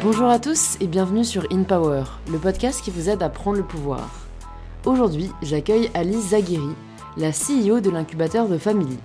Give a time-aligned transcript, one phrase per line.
[0.00, 3.56] Bonjour à tous et bienvenue sur In Power, le podcast qui vous aide à prendre
[3.56, 4.08] le pouvoir.
[4.86, 6.76] Aujourd'hui, j'accueille Alice Zaghiri,
[7.16, 8.96] la CEO de l'incubateur de Family.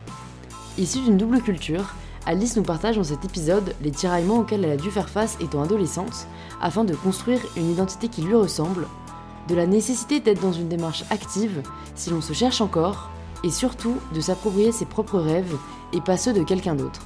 [0.78, 1.96] Issue d'une double culture,
[2.28, 5.64] Alice nous partage dans cet épisode les tiraillements auxquels elle a dû faire face étant
[5.64, 6.28] adolescente
[6.62, 8.86] afin de construire une identité qui lui ressemble,
[9.48, 11.64] de la nécessité d'être dans une démarche active
[11.96, 13.10] si l'on se cherche encore,
[13.44, 15.58] et surtout de s'approprier ses propres rêves
[15.92, 17.02] et pas ceux de quelqu'un d'autre.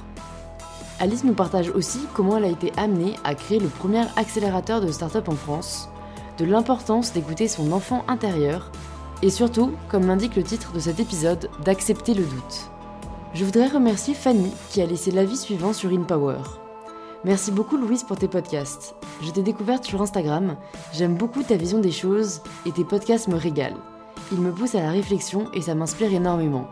[1.00, 4.90] Alice nous partage aussi comment elle a été amenée à créer le premier accélérateur de
[4.90, 5.88] start-up en France,
[6.38, 8.72] de l'importance d'écouter son enfant intérieur,
[9.22, 12.70] et surtout, comme l'indique le titre de cet épisode, d'accepter le doute.
[13.34, 16.38] Je voudrais remercier Fanny qui a laissé l'avis suivant sur InPower.
[17.24, 18.94] Merci beaucoup Louise pour tes podcasts.
[19.22, 20.56] Je t'ai découverte sur Instagram,
[20.92, 23.78] j'aime beaucoup ta vision des choses et tes podcasts me régalent.
[24.32, 26.66] Ils me poussent à la réflexion et ça m'inspire énormément.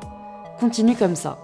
[0.58, 1.38] Continue comme ça.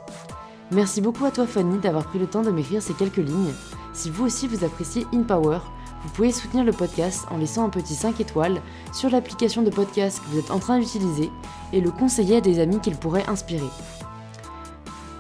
[0.72, 3.52] Merci beaucoup à toi Fanny d'avoir pris le temps de m'écrire ces quelques lignes.
[3.92, 5.58] Si vous aussi vous appréciez InPower,
[6.02, 10.20] vous pouvez soutenir le podcast en laissant un petit 5 étoiles sur l'application de podcast
[10.20, 11.30] que vous êtes en train d'utiliser
[11.74, 13.68] et le conseiller à des amis qu'il pourrait inspirer.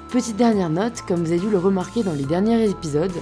[0.08, 3.12] Petite dernière note, comme vous avez dû le remarquer dans les derniers épisodes,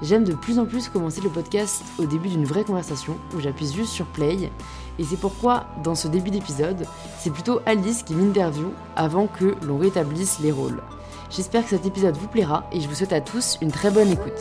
[0.00, 3.66] J'aime de plus en plus commencer le podcast au début d'une vraie conversation où j'appuie
[3.66, 4.48] juste sur play.
[5.00, 6.86] Et c'est pourquoi, dans ce début d'épisode,
[7.18, 10.80] c'est plutôt Alice qui m'interviewe avant que l'on rétablisse les rôles.
[11.30, 14.10] J'espère que cet épisode vous plaira et je vous souhaite à tous une très bonne
[14.10, 14.32] écoute.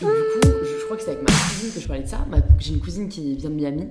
[0.00, 2.18] Et du coup, je crois que c'est avec ma cousine que je parlais de ça.
[2.58, 3.88] J'ai une cousine qui vient de Miami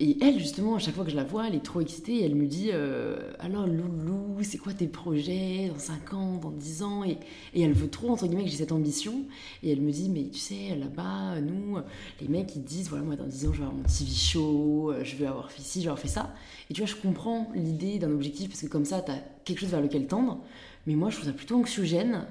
[0.00, 2.24] et elle, justement, à chaque fois que je la vois, elle est trop excitée et
[2.24, 6.82] elle me dit euh, Alors, Loulou, c'est quoi tes projets dans 5 ans, dans 10
[6.82, 7.04] ans?
[7.04, 7.16] Et,
[7.54, 9.22] elle veut trop, entre guillemets, que j'ai cette ambition.
[9.62, 11.78] Et elle me dit Mais tu sais, là-bas, nous,
[12.20, 14.90] les mecs, ils disent Voilà, moi, dans 10 ans, je vais avoir mon TV show,
[14.90, 16.34] euh, je vais avoir fait ci, je vais avoir fait ça.
[16.70, 19.60] Et tu vois, je comprends l'idée d'un objectif parce que comme ça, tu as quelque
[19.60, 20.40] chose vers lequel tendre.
[20.88, 22.26] Mais moi, je trouve ça plutôt anxiogène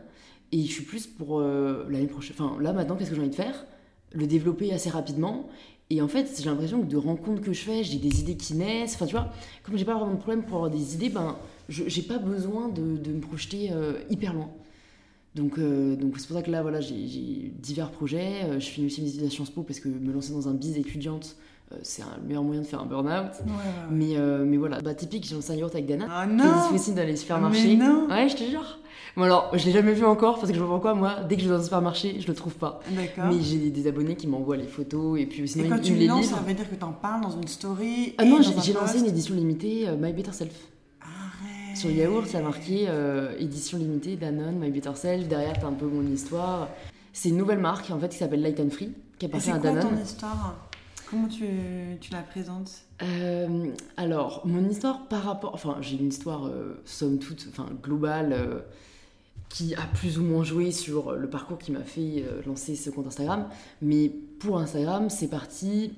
[0.52, 2.36] et je suis plus pour euh, l'année prochaine.
[2.38, 3.66] Enfin, là, maintenant, qu'est-ce que j'ai envie de faire?
[4.12, 5.48] Le développer assez rapidement
[5.94, 8.56] et en fait, j'ai l'impression que de rencontres que je fais, j'ai des idées qui
[8.56, 8.96] naissent.
[8.96, 9.32] Enfin, tu vois,
[9.62, 11.38] comme j'ai pas vraiment de problème pour avoir des idées, ben,
[11.70, 14.50] j'ai pas besoin de, de me projeter euh, hyper loin.
[15.36, 18.44] Donc, euh, donc c'est pour ça que là, voilà, j'ai divers projets.
[18.46, 20.56] Euh, je finis aussi mes études à Sciences Po parce que me lancer dans un
[20.56, 21.36] biz étudiante,
[21.82, 23.32] c'est le meilleur moyen de faire un burn-out.
[23.90, 24.16] Mais,
[24.46, 26.08] mais voilà, bah, typique, j'ai lancé un yaourt avec Dana.
[26.10, 27.76] Ah non Qui est difficile dans les supermarchés.
[27.76, 28.80] Mais non Ouais, je te jure.
[29.16, 31.44] Bon alors, je l'ai jamais vu encore parce que je vois pourquoi moi, dès que
[31.44, 32.80] je vais dans un supermarché, je le trouve pas.
[32.90, 33.26] D'accord.
[33.32, 35.94] Mais j'ai des abonnés qui m'envoient les photos et puis sinon Et quand ils, tu
[35.94, 38.74] les lances, ça veut dire que t'en parles dans une story Ah et non, j'ai
[38.74, 40.56] lancé une édition limitée euh, My Better Self.
[41.02, 45.28] Arrête Sur yaourt, ça a marqué euh, édition limitée Danone, My Better Self.
[45.28, 46.70] Derrière, t'as un peu mon histoire.
[47.12, 49.60] C'est une nouvelle marque en fait qui s'appelle Light and Free, qui appartient c'est à
[49.60, 49.96] quoi Danone.
[49.96, 50.56] ton histoire?
[51.14, 51.46] Comment tu,
[52.02, 52.72] tu la présentes?
[53.04, 55.54] Euh, alors, mon histoire par rapport.
[55.54, 58.62] Enfin, j'ai une histoire, euh, somme toute, enfin, globale, euh,
[59.48, 63.06] qui a plus ou moins joué sur le parcours qui m'a fait lancer ce compte
[63.06, 63.48] Instagram.
[63.84, 65.94] Mais pour Instagram, c'est parti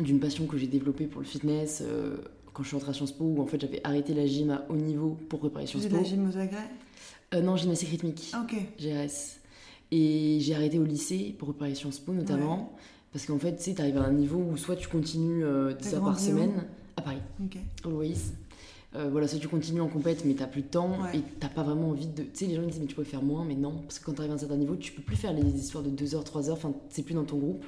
[0.00, 1.84] d'une passion que j'ai développée pour le fitness
[2.52, 4.64] quand je suis rentrée à Sciences Po, où en fait j'avais arrêté la gym à
[4.68, 5.94] haut niveau pour préparer Sciences Po.
[5.94, 6.68] la gym aux agrès?
[7.40, 8.32] Non, gymnastique rythmique.
[8.32, 8.56] Ah, ok.
[8.80, 9.36] GRS.
[9.92, 12.76] Et j'ai arrêté au lycée pour préparer Sciences Po notamment.
[13.12, 15.90] Parce qu'en fait, tu sais, t'arrives à un niveau où soit tu continues euh, 10
[15.90, 16.64] T'as heures par où semaine
[16.96, 17.56] à Paris, Ok.
[17.84, 18.14] always.
[18.96, 21.18] Euh, voilà, soit tu continues en compète mais t'as plus de temps Ouais.
[21.18, 22.22] et t'as pas vraiment envie de.
[22.24, 24.04] Tu sais, les gens ils disent mais tu peux faire moins, mais non, parce que
[24.04, 26.24] quand t'arrives à un certain niveau, tu peux plus faire les histoires de 2 heures,
[26.24, 27.64] 3 heures, enfin, c'est plus dans ton groupe.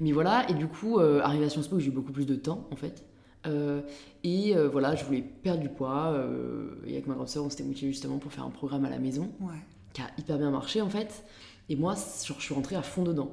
[0.00, 2.34] Mais voilà, et du coup, euh, arrivé à Sciences Po, j'ai eu beaucoup plus de
[2.36, 3.04] temps en fait.
[3.46, 3.80] Euh,
[4.24, 6.12] et euh, voilà, je voulais perdre du poids.
[6.14, 8.90] euh, et avec ma grande sœur, on s'était motivé justement pour faire un programme à
[8.90, 9.54] la maison Ouais.
[9.92, 11.24] qui a hyper bien marché en fait.
[11.70, 13.30] Et moi, genre, je suis rentrée à fond dedans.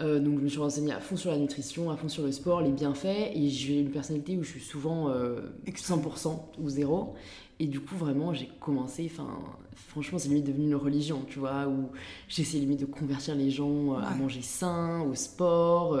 [0.00, 2.32] Euh, donc je me suis renseignée à fond sur la nutrition, à fond sur le
[2.32, 3.30] sport, les bienfaits.
[3.34, 6.00] Et j'ai une personnalité où je suis souvent euh, Extrême.
[6.00, 7.14] 100% ou zéro.
[7.60, 9.08] Et du coup, vraiment, j'ai commencé.
[9.12, 9.28] Enfin,
[9.74, 11.90] franchement, c'est limite devenu une religion, tu vois, où
[12.28, 16.00] j'essayais limite de convertir les gens euh, à manger sain, au sport.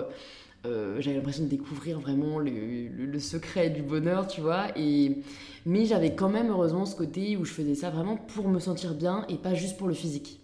[0.66, 2.50] Euh, j'avais l'impression de découvrir vraiment le,
[2.88, 4.76] le- le secret du bonheur, tu vois.
[4.76, 5.18] Et...
[5.66, 8.94] Mais j'avais quand même, heureusement, ce côté où je faisais ça vraiment pour me sentir
[8.94, 10.39] bien et pas juste pour le physique.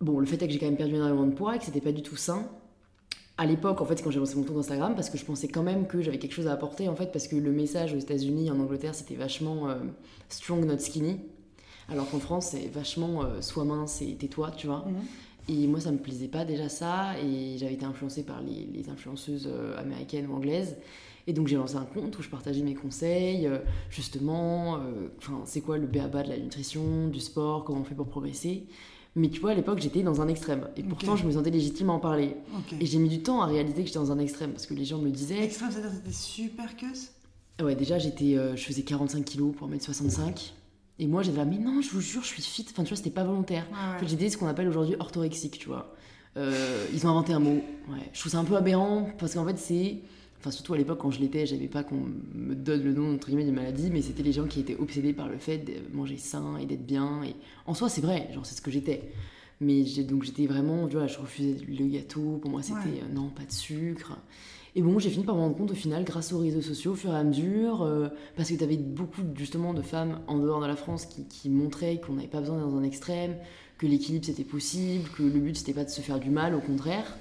[0.00, 1.80] Bon, le fait est que j'ai quand même perdu énormément de poids et que c'était
[1.80, 2.48] pas du tout sain.
[3.36, 5.62] À l'époque, en fait, quand j'ai lancé mon compte Instagram, parce que je pensais quand
[5.62, 8.50] même que j'avais quelque chose à apporter, en fait, parce que le message aux États-Unis,
[8.50, 9.76] en Angleterre, c'était vachement euh,
[10.28, 11.20] strong, not skinny.
[11.88, 14.84] Alors qu'en France, c'est vachement euh, sois mince et tais-toi, tu vois.
[14.86, 14.94] Mhm.
[15.56, 18.88] Et moi, ça me plaisait pas déjà ça, et j'avais été influencée par les, les
[18.88, 20.76] influenceuses euh, américaines ou anglaises.
[21.26, 23.58] Et donc j'ai lancé un compte où je partageais mes conseils, euh,
[23.88, 24.78] justement,
[25.16, 28.66] enfin c'est quoi le béaba de la nutrition, du sport, comment on fait pour progresser.
[29.16, 30.66] Mais tu vois, à l'époque, j'étais dans un extrême.
[30.76, 32.36] Et pourtant, je me sentais légitime à en parler.
[32.80, 34.84] Et j'ai mis du temps à réaliser que j'étais dans un extrême, parce que les
[34.84, 35.42] gens me le disaient.
[35.44, 37.08] Extrême, c'est-à-dire que c'était super queuse
[37.62, 40.52] Ouais, déjà, j'étais, euh, je faisais 45 kilos pour 1m65.
[40.98, 42.66] Et moi, j'étais là, mais non, je vous jure, je suis fit.
[42.70, 43.64] Enfin, tu vois, c'était pas volontaire.
[43.70, 43.98] Ouais, En ouais.
[44.00, 45.94] fait, j'étais ce qu'on appelle aujourd'hui orthorexique, tu vois.
[46.36, 47.62] Euh, ils ont inventé un mot.
[47.88, 48.10] Ouais.
[48.12, 49.98] Je trouve ça un peu aberrant parce qu'en fait, c'est.
[50.44, 52.02] Enfin, surtout à l'époque, quand je l'étais, j'avais pas qu'on
[52.34, 55.14] me donne le nom, entre guillemets, d'une maladie, mais c'était les gens qui étaient obsédés
[55.14, 57.22] par le fait de manger sain et d'être bien.
[57.24, 57.34] Et
[57.66, 59.10] en soi, c'est vrai, genre, c'est ce que j'étais.
[59.62, 62.36] Mais j'ai- donc, j'étais vraiment, tu vois, je refusais le gâteau.
[62.42, 63.02] Pour moi, c'était Ouais.
[63.10, 64.18] euh, non, pas de sucre.
[64.76, 66.96] Et bon, j'ai fini par me rendre compte au final, grâce aux réseaux sociaux, au
[66.96, 70.60] fur et à mesure, euh, parce que tu avais beaucoup justement de femmes en dehors
[70.60, 73.34] de la France qui, qui montraient qu'on n'avait pas besoin d'être dans un extrême,
[73.78, 76.60] que l'équilibre c'était possible, que le but c'était pas de se faire du mal, au
[76.60, 77.16] contraire.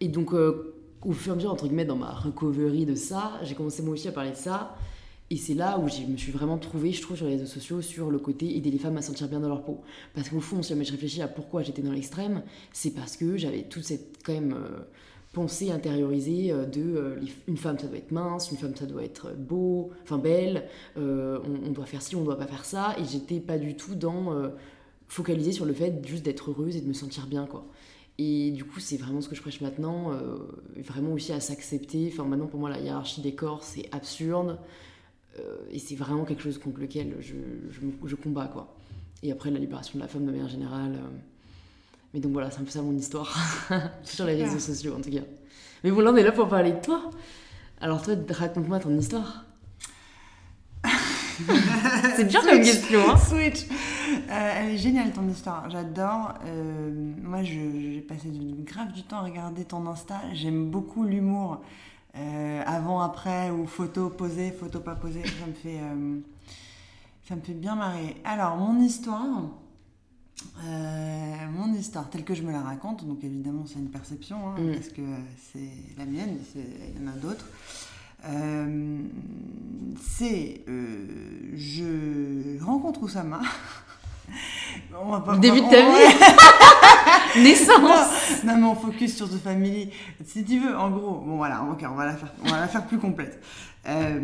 [0.00, 3.38] Et donc, euh, au fur et à mesure, entre guillemets, dans ma recovery de ça,
[3.42, 4.76] j'ai commencé moi aussi à parler de ça.
[5.28, 7.82] Et c'est là où je me suis vraiment trouvée, je trouve, sur les réseaux sociaux,
[7.82, 9.82] sur le côté aider les femmes à se sentir bien dans leur peau.
[10.14, 13.36] Parce qu'au fond, si jamais je réfléchis à pourquoi j'étais dans l'extrême, c'est parce que
[13.36, 14.84] j'avais toute cette, quand même, euh,
[15.32, 19.02] pensée intériorisée euh, de euh, une femme ça doit être mince, une femme ça doit
[19.02, 22.94] être beau, enfin belle, on, doit faire ci, on doit pas faire ça.
[22.98, 24.32] Et j'étais pas du tout dans
[25.08, 27.66] focaliser sur le fait juste d'être heureuse et de me sentir bien, quoi.
[28.18, 30.38] Et du coup, c'est vraiment ce que je prêche maintenant, euh,
[30.78, 32.10] vraiment aussi à s'accepter.
[32.12, 34.58] Enfin, maintenant, pour moi, la hiérarchie des corps, c'est absurde.
[35.38, 37.34] Euh, et c'est vraiment quelque chose contre lequel je,
[37.70, 38.74] je, combats, quoi.
[39.22, 40.94] Et après, la libération de la femme de manière générale.
[40.94, 41.18] euh,
[42.14, 43.36] Mais donc voilà, c'est un peu ça mon histoire.
[44.02, 45.24] Sur les réseaux sociaux, en tout cas.
[45.84, 47.10] Mais bon, là, on est là pour parler de toi.
[47.82, 49.44] Alors, toi, raconte-moi ton histoire.
[52.16, 53.66] c'est dur comme question, hein Switch.
[54.08, 56.34] Euh, elle est géniale ton histoire, j'adore.
[56.44, 56.90] Euh,
[57.22, 58.30] moi, j'ai passé
[58.64, 60.20] grave du temps à regarder ton Insta.
[60.32, 61.60] J'aime beaucoup l'humour.
[62.16, 65.22] Euh, avant, après, ou photo posée, photo pas posée.
[65.24, 66.18] Ça me fait, euh,
[67.28, 68.16] ça me fait bien marrer.
[68.24, 69.24] Alors, mon histoire.
[70.64, 74.54] euh, mon histoire telle que je me la raconte, donc évidemment c'est une perception, hein,
[74.58, 74.72] Mm.
[74.74, 75.02] parce que
[75.52, 77.46] c'est la mienne, il y en a d'autres.
[78.26, 78.98] Euh,
[80.00, 81.06] c'est euh,
[81.54, 83.40] je rencontre Oussama.
[85.00, 86.14] On va pas- Le début de ta vie
[87.42, 89.90] Naissance Non, mais on focus sur The Family.
[90.24, 92.68] Si tu veux, en gros, bon voilà, ok, on va la faire, on va la
[92.68, 93.42] faire plus complète.
[93.88, 94.18] Euh,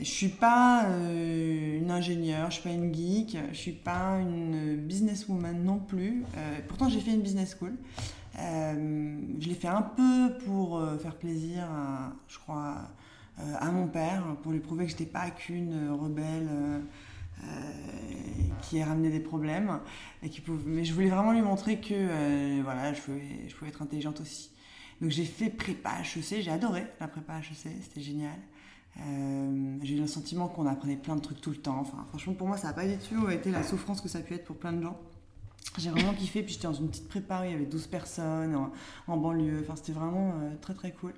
[0.00, 4.76] je suis pas euh, une ingénieure, je suis pas une geek, je suis pas une
[4.76, 6.24] businesswoman non plus.
[6.36, 7.74] Euh, pourtant, j'ai fait une business school.
[8.38, 12.76] Euh, je l'ai fait un peu pour faire plaisir, à, je crois,
[13.60, 16.48] à mon père, pour lui prouver que j'étais pas qu'une rebelle.
[17.42, 17.46] Euh,
[18.62, 19.80] qui a ramené des problèmes
[20.22, 23.82] et qui pouvait- mais je voulais vraiment lui montrer que euh, voilà je pouvais, être
[23.82, 24.50] intelligente aussi.
[25.00, 28.38] Donc j'ai fait prépa HEC j'ai adoré la prépa HEC c'était génial.
[29.00, 31.80] Euh, j'ai eu le sentiment qu'on apprenait plein de trucs tout le temps.
[31.80, 34.22] Enfin franchement pour moi ça n'a pas du tout été la souffrance que ça a
[34.22, 34.98] pu être pour plein de gens.
[35.78, 38.70] J'ai vraiment kiffé puis j'étais dans une petite prépa où il y avait 12 personnes
[39.06, 39.60] en, banlieue.
[39.62, 41.12] Enfin c'était vraiment très très cool.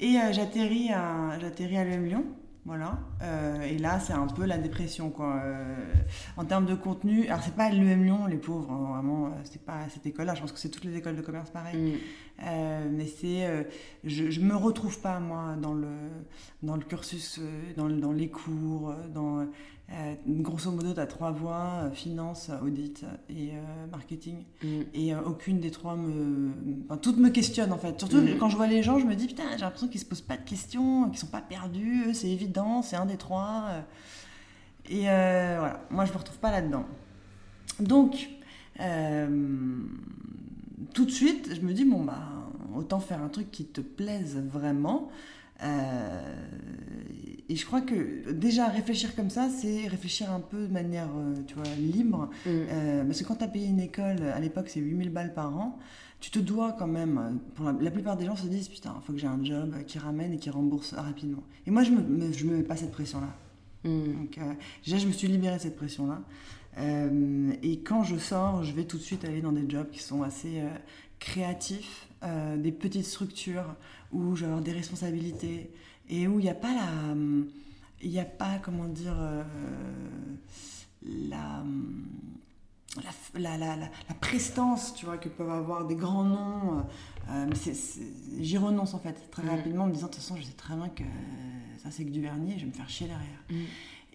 [0.00, 2.24] Et euh, j'atterris à à Lyon
[2.66, 2.98] voilà.
[3.22, 5.40] Euh, et là, c'est un peu la dépression, quoi.
[5.44, 5.84] Euh,
[6.36, 9.64] en termes de contenu, alors c'est pas l'EM Lyon, les pauvres, hein, vraiment, euh, c'est
[9.64, 10.34] pas cette école-là.
[10.34, 11.76] Je pense que c'est toutes les écoles de commerce pareil.
[11.76, 11.96] Mm.
[12.42, 13.62] Euh, mais c'est, euh,
[14.04, 15.88] je, je me retrouve pas moi dans le
[16.62, 19.46] dans le cursus, euh, dans, dans les cours, dans
[19.92, 24.44] euh, grosso modo, tu as trois voies euh, finance, audit et euh, marketing.
[24.62, 24.80] Mm.
[24.94, 26.50] Et aucune des trois me.
[26.84, 27.98] Enfin, toutes me questionnent en fait.
[27.98, 28.36] Surtout Mhm.
[28.38, 30.36] quand je vois les gens, je me dis putain, j'ai l'impression qu'ils se posent pas
[30.36, 33.64] de questions, qu'ils sont pas perdus, c'est évident, c'est un des trois.
[34.90, 36.84] Et voilà, moi je me retrouve pas là-dedans.
[37.80, 38.28] Donc,
[40.96, 44.42] tout de suite, je me dis bon, bah, autant faire un truc qui te plaise
[44.50, 45.10] vraiment.
[45.62, 46.34] Euh,
[47.48, 51.34] et je crois que déjà réfléchir comme ça, c'est réfléchir un peu de manière, euh,
[51.46, 52.30] tu vois, libre.
[52.44, 52.48] Mm.
[52.50, 55.54] Euh, parce que quand tu as payé une école, à l'époque c'est 8000 balles par
[55.56, 55.78] an,
[56.20, 59.06] tu te dois quand même, pour la, la plupart des gens se disent putain, il
[59.06, 61.42] faut que j'ai un job qui ramène et qui rembourse rapidement.
[61.66, 63.34] Et moi je me, me- je me mets pas cette pression-là.
[63.84, 64.12] Mm.
[64.12, 64.52] Donc euh,
[64.84, 66.20] déjà je me suis libérée de cette pression-là.
[66.78, 70.00] Euh, et quand je sors, je vais tout de suite aller dans des jobs qui
[70.00, 70.68] sont assez euh,
[71.18, 73.74] créatifs, euh, des petites structures
[74.12, 75.70] où je vais avoir des responsabilités
[76.08, 77.14] et où il n'y a pas la...
[78.02, 79.16] Il n'y a pas, comment dire,
[81.02, 81.64] la,
[83.34, 86.84] la, la, la, prestance, tu vois, que peuvent avoir des grands noms.
[88.38, 89.48] J'y renonce en fait très Mhm.
[89.48, 91.04] rapidement en me disant, de toute façon, je sais très bien que
[91.82, 93.42] ça c'est que du vernis et je vais me faire chier derrière.
[93.50, 93.64] Mm.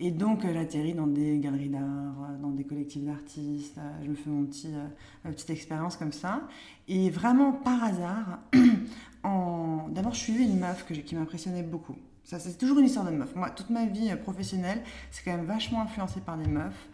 [0.04, 3.78] Et donc, j'atterris dans des galeries d'art, euh, dans des collectifs d'artistes.
[3.78, 4.88] euh, Je me fais mon petit, euh,
[5.24, 6.42] ma petite expérience comme ça.
[6.88, 8.40] Et vraiment, par hasard,
[9.24, 9.88] en...
[9.90, 11.96] d'abord, je suivais une meuf que qui m'impressionnait beaucoup.
[12.24, 13.36] Ça, c'est toujours une histoire de meuf.
[13.36, 14.82] Moi, toute ma vie professionnelle,
[15.12, 16.90] c'est quand même vachement influencé par des meufs.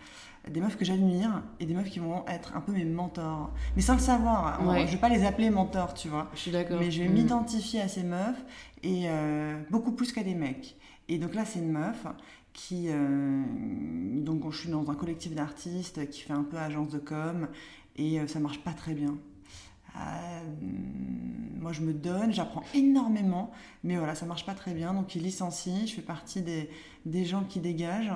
[0.52, 3.52] Des meufs que j'admire et des meufs qui vont être un peu mes mentors.
[3.76, 4.66] Mais sans le savoir.
[4.66, 4.86] Ouais.
[4.88, 6.30] Je vais pas les appeler mentors, tu vois.
[6.34, 6.80] Je suis d'accord.
[6.80, 7.14] Mais je vais Mm.
[7.14, 8.44] m'identifier à ces meufs
[8.84, 10.78] et euh, beaucoup plus qu'à des mecs.
[11.10, 12.06] Et donc là, c'est une meuf
[12.58, 12.90] qui.
[12.90, 17.48] donc, je suis dans un collectif d'artistes qui fait un peu agence de com
[17.96, 19.16] et ça marche pas très bien.
[21.60, 23.52] moi, je me donne, j'apprends énormément,
[23.84, 24.94] mais voilà, ça marche pas très bien.
[24.94, 26.70] Donc, il licencie, je fais partie des,
[27.06, 28.14] des gens qui dégagent.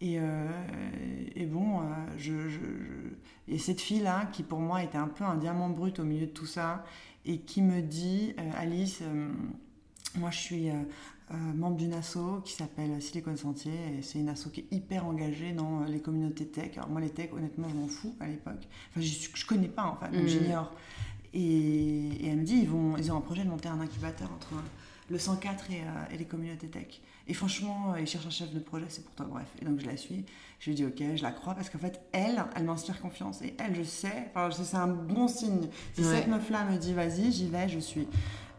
[0.00, 0.48] Et, euh,
[1.46, 1.84] bon, euh,
[2.18, 2.32] je,
[3.48, 6.32] et cette fille-là, qui pour moi était un peu un diamant brut au milieu de
[6.32, 6.84] tout ça,
[7.24, 9.02] et qui me dit, euh, Alice,
[10.16, 10.68] moi je suis
[11.30, 15.52] membre d'une asso qui s'appelle Silicon Sentier, et c'est une asso qui est hyper engagée
[15.52, 16.76] dans les communautés tech.
[16.76, 18.68] Alors moi les tech, honnêtement, je m'en fous à l'époque.
[18.90, 20.28] Enfin, je, je connais pas, en fait, donc mmh.
[20.28, 20.72] j'ignore.
[21.34, 24.30] Et, et, elle me dit, ils, vont, ils ont un projet de monter un incubateur
[24.32, 24.54] entre
[25.10, 27.00] le 104 et, et les communautés tech.
[27.28, 29.46] Et franchement, euh, il cherche un chef de projet, c'est pour toi, bref.
[29.60, 30.24] Et donc je la suis,
[30.60, 33.42] je lui dis ok, je la crois, parce qu'en fait, elle, elle m'inspire confiance.
[33.42, 35.68] Et elle, je sais, enfin, c'est un bon signe.
[35.94, 38.06] Si cette meuf-là me dit vas-y, j'y vais, je suis.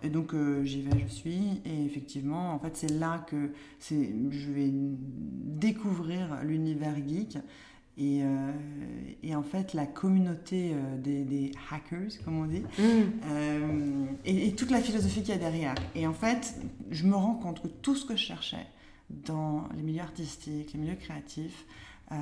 [0.04, 1.62] Et donc euh, j'y vais, je suis.
[1.66, 3.52] Et effectivement, en fait, c'est là que
[3.90, 7.38] je vais découvrir l'univers geek.
[8.00, 8.52] Et, euh,
[9.24, 14.06] et, en fait, la communauté des, des, hackers, comme on dit, mm.
[14.24, 15.74] et, et, toute la philosophie qu'il y a derrière.
[15.96, 16.62] Et en fait,
[16.92, 18.68] je me rends compte que tout ce que je cherchais
[19.10, 21.66] dans les milieux artistiques, les milieux créatifs,
[22.12, 22.16] euh,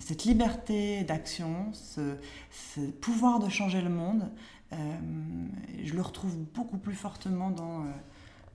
[0.00, 2.16] cette liberté d'action, ce,
[3.00, 4.28] pouvoir de changer le monde, euh,
[4.72, 7.84] je le retrouve beaucoup plus fortement dans,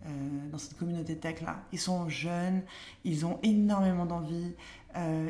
[0.06, 1.64] euh, dans cette communauté tech-là.
[1.72, 2.62] Ils sont jeunes,
[3.04, 4.56] ils ont énormément d'envie,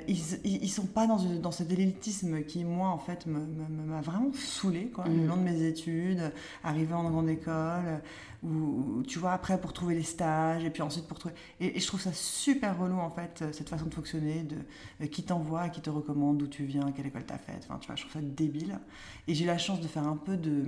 [0.08, 4.88] ils, ils, sont pas dans, dans cet élitisme qui, moi, en fait, m'a vraiment saoulé,
[4.94, 5.28] quoi, le mmh.
[5.28, 6.32] long de mes études,
[6.64, 8.02] arrivé en grande école,
[8.46, 11.88] ou tu vois après pour trouver les stages et puis ensuite pour trouver et, je
[11.88, 14.58] trouve ça super relou en fait cette façon de fonctionner de
[15.02, 17.88] euh, qui t'envoie qui te recommande d'où tu viens quelle école t'as faite enfin tu
[17.88, 18.80] vois je trouve ça débile
[19.28, 20.64] et j'ai la chance de faire un peu de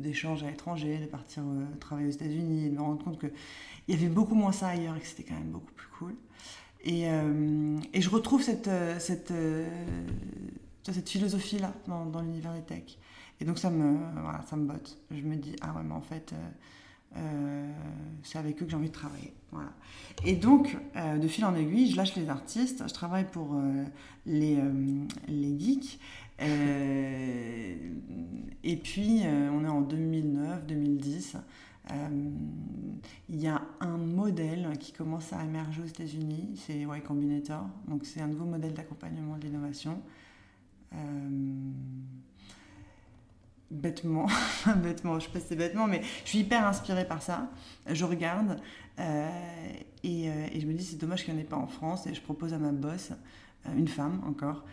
[0.00, 3.18] d'échanges de, à l'étranger de partir euh, travailler aux États-Unis et de me rendre compte
[3.18, 3.28] que
[3.86, 6.14] il y avait beaucoup moins ça ailleurs et que c'était quand même beaucoup plus cool
[6.84, 9.32] et, euh, et je retrouve cette cette
[10.84, 12.98] cette philosophie là dans, l'univers des tech
[13.40, 14.98] et donc ça me, voilà, botte.
[15.10, 16.36] Je me dis, ah ouais, mais en fait, euh,
[17.16, 17.72] euh,
[18.22, 19.32] c'est avec eux que j'ai envie de travailler.
[20.24, 23.56] Et donc, euh, de fil en aiguille, je lâche les artistes, je travaille pour
[24.26, 24.58] les,
[25.26, 25.98] les geeks.
[26.38, 27.76] et
[28.76, 31.36] puis, on est en 2009, 2010.
[33.28, 37.66] Il y a un modèle qui commence à émerger aux États-Unis, c'est Y Combinator.
[37.88, 40.00] Donc, c'est un nouveau modèle d'accompagnement de l'innovation
[43.70, 44.26] bêtement,
[44.82, 47.50] bêtement, je sais pas si c'est bêtement, mais je suis hyper inspirée par ça.
[47.86, 48.58] Je regarde
[48.98, 49.28] euh,
[50.02, 52.14] et, euh, je me dis c'est dommage qu'il n'y en ait pas en France et
[52.14, 53.12] je propose à ma boss,
[53.66, 54.64] euh, une femme encore,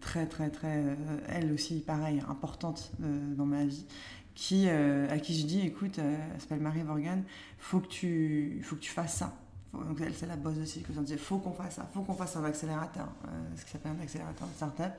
[0.00, 3.84] très très très, elle aussi pareil, importante dans ma vie,
[4.34, 7.24] qui, à qui je dis écoute, elle s'appelle Marie Morgan,
[7.58, 9.36] faut que tu, faut que tu fasses ça.
[9.72, 12.14] Donc elle, c'est la boss aussi, que je disais, faut qu'on fasse ça, faut qu'on
[12.14, 13.08] fasse un accélérateur,
[13.56, 14.92] ce qui s'appelle un accélérateur de start-up,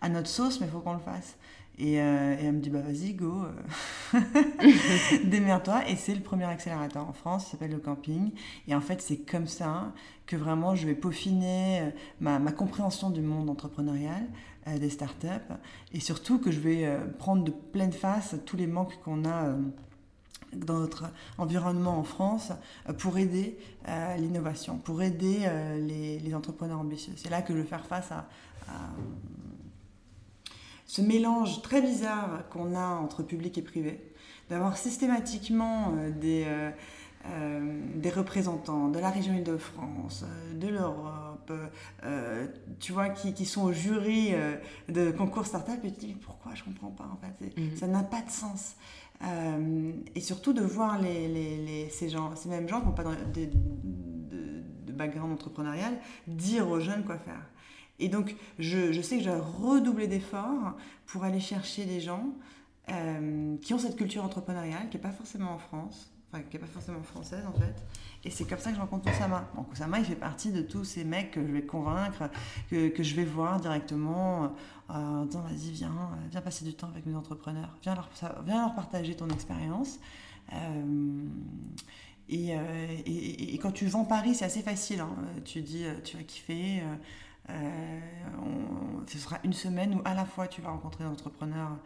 [0.00, 1.36] à notre sauce, mais faut qu'on le fasse.
[1.80, 3.44] Euh, et, elle me dit, bah vas-y, go,
[4.14, 4.20] euh.
[5.24, 5.88] démerde-toi.
[5.88, 8.32] Et c'est le premier accélérateur en France, il s'appelle le camping.
[8.66, 9.92] Et en fait, c'est comme ça
[10.26, 14.26] que vraiment je vais peaufiner euh, ma compréhension du monde entrepreneurial,
[14.78, 15.52] des startups,
[15.92, 19.54] et surtout que je vais prendre de pleine face tous les manques qu'on a
[20.52, 21.04] dans notre
[21.36, 22.52] environnement en France
[22.98, 23.58] pour aider
[24.18, 25.48] l'innovation, pour aider
[25.80, 27.12] les, entrepreneurs ambitieux.
[27.16, 28.26] C'est là que je vais faire face à,
[30.88, 34.00] ce mélange très bizarre qu'on a entre public et privé,
[34.48, 36.46] d'avoir systématiquement euh, des,
[37.26, 37.60] euh, euh,
[37.96, 41.52] des représentants de la région Île-de-France, de l'Europe,
[42.78, 44.32] tu vois, qui, qui, sont au jury
[44.88, 47.76] de concours startup et tu te dis pourquoi je comprends pas en fait, mhm.
[47.76, 48.76] ça n'a pas de sens.
[50.14, 53.44] et surtout de voir les, les, ces, gens, ces mêmes gens qui n'ont pas de,
[53.44, 57.42] de, de background entrepreneurial dire aux jeunes quoi faire.
[57.98, 62.32] Et donc, je, je sais que je dois redoubler d'efforts pour aller chercher des gens
[62.90, 66.60] euh, qui ont cette culture entrepreneuriale, qui n'est pas forcément en France, enfin, qui n'est
[66.60, 67.74] pas forcément française en fait.
[68.24, 69.48] Et c'est comme ça que je rencontre Oussama.
[69.54, 69.68] Donc
[69.98, 72.30] il fait partie de tous ces mecs que je vais convaincre,
[72.70, 76.88] que, que je vais voir directement euh, en disant vas-y, viens, viens passer du temps
[76.88, 78.08] avec mes entrepreneurs, viens leur,
[78.44, 79.98] viens leur partager ton expérience.
[80.52, 81.26] Euh,
[82.30, 85.00] et, et, quand tu vends Paris, c'est assez facile.
[85.00, 85.16] Hein.
[85.46, 86.82] Tu dis, tu vas kiffer.
[87.50, 88.00] Euh,
[89.06, 91.78] ce sera une semaine où à la fois tu vas rencontrer des entrepreneurs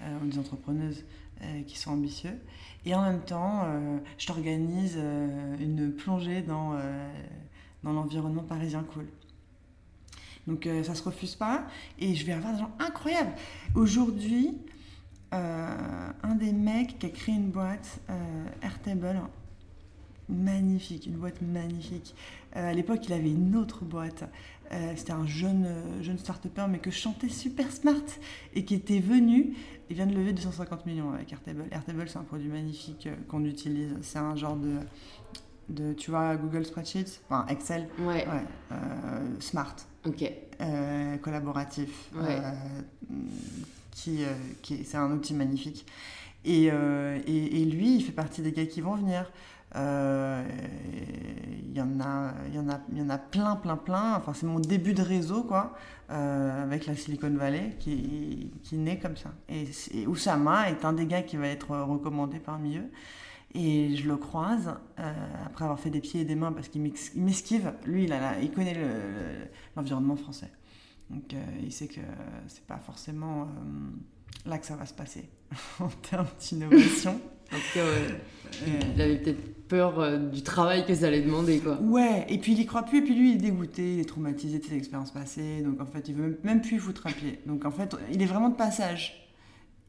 [0.00, 1.04] euh, ou des entrepreneuses
[1.42, 2.38] euh, qui sont ambitieux
[2.84, 3.66] et en même temps
[4.16, 4.98] je t'organise
[5.60, 6.78] une plongée dans,
[7.82, 9.06] dans l'environnement parisien cool.
[10.46, 11.66] Donc ça se refuse pas
[11.98, 13.32] et je vais avoir des gens incroyables.
[13.74, 14.56] Aujourd'hui,
[15.30, 18.00] un des mecs qui a créé une boîte,
[18.62, 19.20] Airtable,
[20.30, 22.14] magnifique, une boîte magnifique.
[22.54, 24.24] à l'époque, il avait une autre boîte.
[24.96, 25.66] C'était un jeune,
[26.00, 28.04] jeune start-upper, mais que chantait super smart
[28.54, 29.54] et qui était venu.
[29.88, 31.64] Il vient de lever 250 millions avec Airtable.
[31.72, 33.96] Airtable, c'est un produit magnifique qu'on utilise.
[34.02, 34.76] C'est un genre de
[35.70, 38.26] de, tu vois, Google Spreadsheets, enfin Excel, ouais.
[38.72, 38.76] Euh,
[39.38, 42.52] smart, ok, euh, collaboratif, euh,
[43.92, 44.24] qui,
[44.62, 45.86] qui c'est un outil magnifique.
[46.44, 49.30] Et, et, et, lui, il fait partie des gars qui vont venir.
[49.74, 49.80] Il
[51.76, 54.16] y, en a, y, y en a plein, plein, plein.
[54.16, 55.74] Enfin, c'est mon début de réseau, quoi,
[56.08, 59.30] avec la Silicon Valley, qui, qui naît comme ça.
[59.48, 62.90] Et, et Oussama est un des gars qui va être recommandé parmi eux.
[63.54, 65.12] Et je le croise, euh,
[65.44, 67.72] après avoir fait des pieds et des mains, parce qu'il m'esquive.
[67.84, 68.76] Lui, il, connaît
[69.74, 70.50] l'environnement français.
[71.08, 72.00] Donc, euh, il sait que
[72.46, 75.28] c'est pas forcément euh, là que ça va se passer,
[75.80, 77.20] en termes d'innovation.
[77.52, 77.84] En tout cas,
[78.94, 81.80] il avait peut-être peur du travail que ça allait demander, quoi.
[81.80, 84.08] Ouais, et puis il y croit plus, et puis lui, il est dégoûté, il est
[84.08, 87.40] traumatisé de ses expériences passées, donc en fait, il veut même, plus foutre un pied.
[87.46, 89.20] Donc en fait, il est vraiment de passage.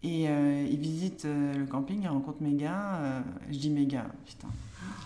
[0.04, 2.96] Et euh, il visite euh, le camping, il rencontre mes gars.
[2.96, 4.48] Euh, je dis mes putain.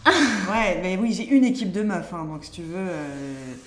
[0.52, 2.86] ouais, mais oui, j'ai une équipe de meufs, hein, donc si tu veux,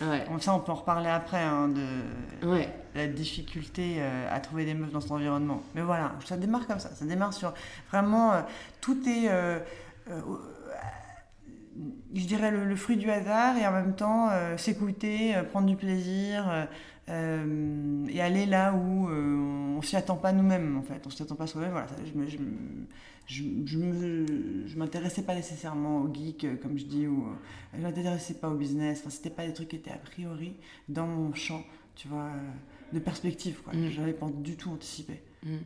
[0.02, 0.24] ouais.
[0.40, 2.68] ça on peut en reparler après, hein, de ouais.
[2.94, 4.00] la difficulté
[4.30, 5.62] à trouver des meufs dans cet environnement.
[5.74, 7.52] Mais voilà, ça démarre comme ça, ça démarre sur
[7.90, 8.34] vraiment,
[8.80, 9.28] tout est,
[12.14, 16.68] je dirais, le, fruit du hasard et en même temps s'écouter, prendre du plaisir,
[17.08, 21.22] euh, et aller là où euh, on s'y attend pas nous-mêmes en fait, on s'y
[21.22, 21.70] attend pas soi-même.
[21.70, 27.26] Voilà, je, je, je, m'intéressais pas nécessairement au geek euh, comme je dis ou
[27.74, 29.00] je m'intéressais pas au business.
[29.00, 30.54] Enfin, c'était pas des trucs qui étaient a priori
[30.88, 31.62] dans mon champ,
[31.94, 32.30] tu vois,
[32.92, 33.72] de perspective quoi.
[33.72, 33.88] Mm.
[33.88, 35.22] J'avais pas du tout anticipé.
[35.44, 35.56] Mm.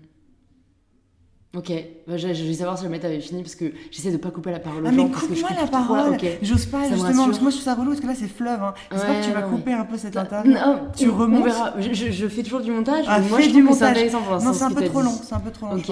[1.54, 1.70] Ok,
[2.08, 4.58] bah, je, vais savoir si jamais t'avais fini parce que j'essaie de pas couper la
[4.58, 5.04] parole aux ah, gens.
[5.04, 8.00] Mais coupe-moi la parole J'ose pas justement, parce que moi je trouve ça relou parce
[8.00, 8.62] que là c'est fleuve.
[8.62, 8.72] Hein.
[8.90, 10.54] J'espère que tu vas couper un peu cette interview.
[10.54, 11.42] Non, tu remontes.
[11.42, 11.74] On verra.
[11.78, 13.04] Je, je, fais toujours du montage.
[13.06, 13.98] Ah, moi je du montage.
[14.42, 15.12] Non, c'est un peu trop long.
[15.12, 15.82] C'est un peu trop long.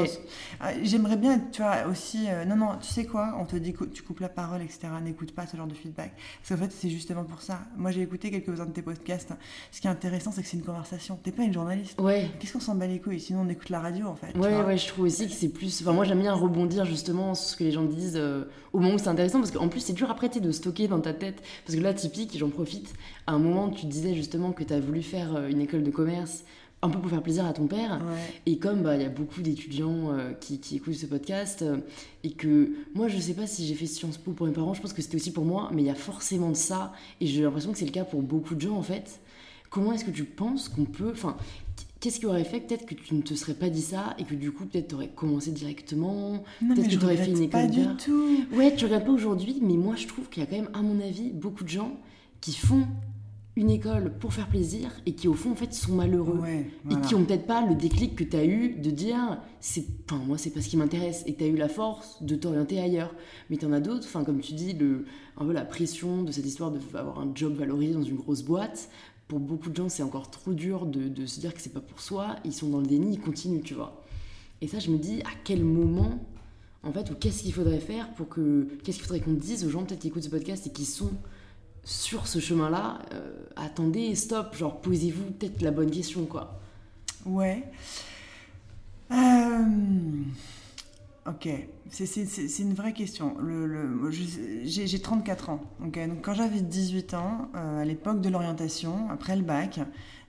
[0.62, 2.26] Ah, j'aimerais bien, tu vois, aussi.
[2.28, 4.88] Euh, non, non, tu sais quoi On te dit que tu coupes la parole, etc.
[5.02, 6.12] N'écoute pas ce genre de feedback.
[6.40, 7.60] Parce qu'en fait, c'est justement pour ça.
[7.76, 9.32] Moi j'ai écouté quelques-uns de tes podcasts.
[9.72, 11.18] Ce qui est intéressant, c'est que c'est une conversation.
[11.22, 12.00] T'es pas une journaliste.
[12.00, 12.30] Ouais.
[12.38, 13.20] Qu'est-ce qu'on s'en bat les couilles?
[13.20, 14.36] Sinon on écoute la radio en fait.
[14.38, 15.80] Ouais, ouais, je trouve aussi que c'est plus.
[15.82, 18.94] Enfin, moi j'aime bien rebondir justement sur ce que les gens disent euh, au moment
[18.94, 21.42] où c'est intéressant parce qu'en plus c'est dur après de stocker dans ta tête.
[21.66, 22.92] Parce que là typique j'en profite
[23.26, 25.90] à un moment tu disais justement que tu as voulu faire euh, une école de
[25.90, 26.44] commerce
[26.82, 28.00] un peu pour faire plaisir à ton père.
[28.46, 31.64] Et comme bah, il y a beaucoup d'étudiants euh, qui, écoutent ce podcast
[32.24, 34.80] et que moi je sais pas si j'ai fait Sciences Po pour mes parents je
[34.80, 37.42] pense que c'était aussi pour moi mais il y a forcément de ça et j'ai
[37.42, 39.20] l'impression que c'est le cas pour beaucoup de gens en fait.
[39.68, 41.36] Comment est-ce que tu penses qu'on peut enfin
[42.00, 44.34] Qu'est-ce qui aurait fait peut-être que tu ne te serais pas dit ça et que
[44.34, 47.66] du coup peut-être tu aurais commencé directement Peut-être que tu aurais fait une école pas
[47.66, 48.38] du tout.
[48.54, 50.80] Ouais, tu regardes pas aujourd'hui, mais moi je trouve qu'il y a quand même, à
[50.80, 51.98] mon avis, beaucoup de gens
[52.40, 52.86] qui font
[53.56, 56.40] une école pour faire plaisir et qui au fond en fait sont malheureux.
[56.90, 60.22] Et qui ont peut-être pas le déclic que tu as eu de dire c'est enfin
[60.24, 61.22] moi c'est pas ce qui m'intéresse.
[61.26, 63.14] Et tu as eu la force de t'orienter ailleurs.
[63.50, 65.04] Mais tu en as d'autres enfin comme tu dis le
[65.36, 68.42] un peu la pression de cette histoire de avoir un job valorisé dans une grosse
[68.42, 68.88] boîte
[69.30, 72.00] pour beaucoup de gens, c'est encore trop dur de, se dire que c'est pas pour
[72.00, 72.34] soi.
[72.44, 74.02] Ils sont dans le déni, ils continuent, tu vois.
[74.60, 76.18] Et ça, je me dis, à quel moment,
[76.82, 78.66] en fait, ou qu'est-ce qu'il faudrait faire pour que.
[78.82, 81.12] Qu'est-ce qu'il faudrait qu'on dise aux gens, peut-être qui écoutent ce podcast et qui sont
[81.84, 86.60] sur ce chemin-là euh, Attendez, stop, genre, posez-vous peut-être la bonne question, quoi.
[87.24, 87.62] Ouais.
[89.12, 89.14] Euh...
[91.26, 91.48] Ok,
[91.90, 93.36] c'est une vraie question.
[93.40, 94.10] Le,
[94.64, 95.60] J'ai 34 ans.
[95.80, 99.80] donc quand j'avais 18 ans, euh, à l'époque de l'orientation, après le bac,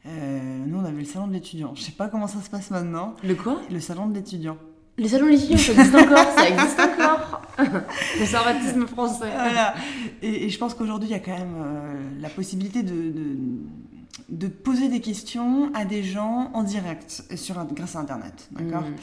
[0.05, 1.73] euh, nous on avait le salon de l'étudiant.
[1.75, 3.15] Je sais pas comment ça se passe maintenant.
[3.23, 3.61] Le quoi?
[3.71, 4.57] Le salon de l'étudiant.
[4.97, 7.41] Les salons de l'étudiant, ça existe encore, ça existe encore?
[8.19, 9.31] Conservatisme français.
[9.33, 9.73] Voilà.
[10.21, 13.13] Et, je pense qu'aujourd'hui, il y a quand même euh, la possibilité de,
[14.27, 18.49] de, poser des questions à des gens en direct sur, grâce à Internet.
[18.51, 18.81] D'accord?
[18.81, 18.95] Mm.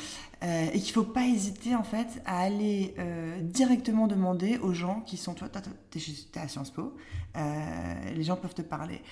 [0.44, 4.72] Euh, et qu'il ne faut pas hésiter en fait à aller euh, directement demander aux
[4.72, 5.48] gens qui sont toi,
[5.90, 6.94] tu es, à Sciences Po,
[7.36, 9.02] euh, les gens peuvent te parler.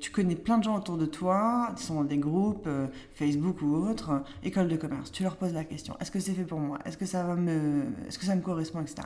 [0.00, 2.68] tu connais plein de gens autour de toi, qui sont dans des groupes,
[3.14, 5.12] Facebook ou autres, école de commerce.
[5.12, 6.78] Tu leur poses la question est-ce que c'est fait pour moi?
[6.84, 8.96] Est-ce que ça me, est-ce que ça me correspond, etc.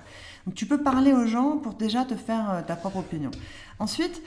[0.46, 3.30] Donc tu peux parler aux gens pour déjà te faire ta propre opinion.
[3.78, 4.22] Ensuite,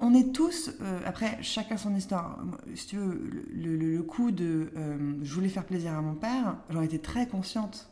[0.00, 2.38] on est tous, euh, après chacun son histoire.
[2.74, 6.82] Si tu veux, le, coup de euh, je voulais faire plaisir à mon père, j'en
[6.82, 7.90] étais très consciente.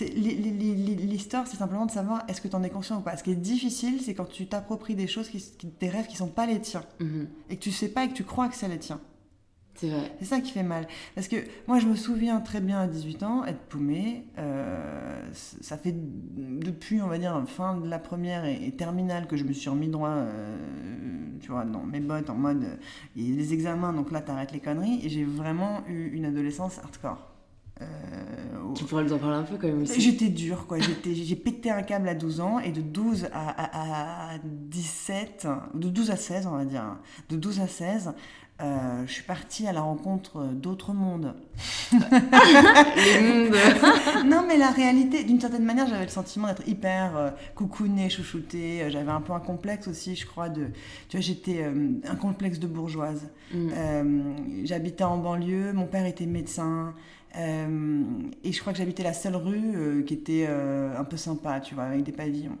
[0.00, 3.16] L'histoire, c'est simplement de savoir est-ce que tu en es conscient ou pas?
[3.16, 5.42] Ce qui est difficile, c'est quand tu t'appropries des choses, qui,
[5.80, 7.26] des rêves qui sont pas les tiens, mm-hmm.
[7.50, 9.00] et que tu sais pas et que tu crois que c'est les tiens.
[9.74, 10.12] C'est vrai.
[10.20, 10.86] C'est ça qui fait mal.
[11.14, 14.26] Parce que moi, je me souviens très bien à 18 ans, être paumée.
[14.38, 19.36] euh, ça fait depuis, on va dire, fin de la première et, et terminale que
[19.36, 20.56] je me suis remis droit, euh,
[21.40, 22.76] tu vois, dans mes bottes, en mode, euh,
[23.16, 25.04] il y a des examens, donc là, t'arrêtes les conneries.
[25.04, 27.33] Et j'ai vraiment eu une adolescence hardcore.
[27.82, 27.84] Euh,
[28.76, 30.00] Tu pourrais nous en parler un peu quand même aussi.
[30.00, 30.78] J'étais dure, quoi.
[30.78, 35.88] J'ai pété un câble à 12 ans et de 12 à, à- à 17, de
[35.88, 36.84] 12 à 16, on va dire,
[37.28, 38.12] de 12 à 16,
[38.62, 41.34] euh, je suis partie à la rencontre d'autres mondes.
[41.92, 43.56] Les mondes.
[44.26, 48.88] non, mais la réalité, d'une certaine manière, j'avais le sentiment d'être hyper euh, coucounée, chouchoutée.
[48.90, 50.66] J'avais un peu un complexe aussi, je crois, de.
[51.08, 53.28] Tu vois, j'étais euh, un complexe de bourgeoise.
[53.52, 54.64] Mm.
[54.64, 56.94] J'habitais en banlieue, mon père était médecin.
[57.36, 58.02] Euh,
[58.44, 61.60] et je crois que j'habitais la seule rue euh, qui était euh, un peu sympa,
[61.60, 62.58] tu vois, avec des pavillons.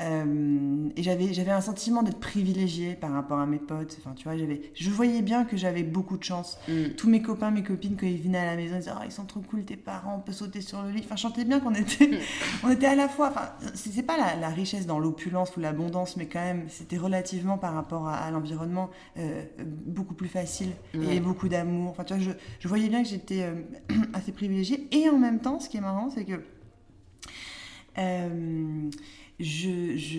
[0.00, 3.96] Euh, et j'avais j'avais un sentiment d'être privilégiée par rapport à mes potes.
[3.98, 6.58] Enfin, tu vois, j'avais, je voyais bien que j'avais beaucoup de chance.
[6.68, 6.90] Mm.
[6.96, 9.12] Tous mes copains, mes copines, quand ils venaient à la maison, ils disaient oh, ils
[9.12, 11.02] sont trop cool tes parents, on peut sauter sur le lit.
[11.04, 12.10] Enfin, je sentais bien qu'on était,
[12.64, 13.28] on était à la fois.
[13.28, 17.58] Enfin, c'est pas la, la richesse dans l'opulence ou l'abondance, mais quand même, c'était relativement
[17.58, 19.42] par rapport à, à l'environnement euh,
[19.86, 21.16] beaucoup plus facile Ouais.
[21.16, 21.90] et beaucoup d'amour.
[21.90, 22.30] Enfin, tu vois, je,
[22.60, 23.54] je voyais bien que j'étais euh,
[24.12, 24.88] assez privilégiée.
[24.92, 26.40] Et en même temps, ce qui est marrant, c'est que
[27.98, 28.90] euh,
[29.40, 30.18] je, je,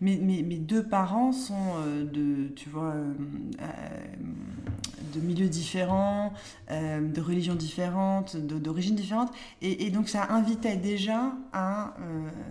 [0.00, 3.12] mes, mes, mes deux parents sont euh, de, tu vois, euh,
[3.60, 3.66] euh,
[5.14, 6.32] de milieux différents,
[6.70, 11.94] euh, de religions différentes, d'origines différentes, et, et donc ça invitait déjà à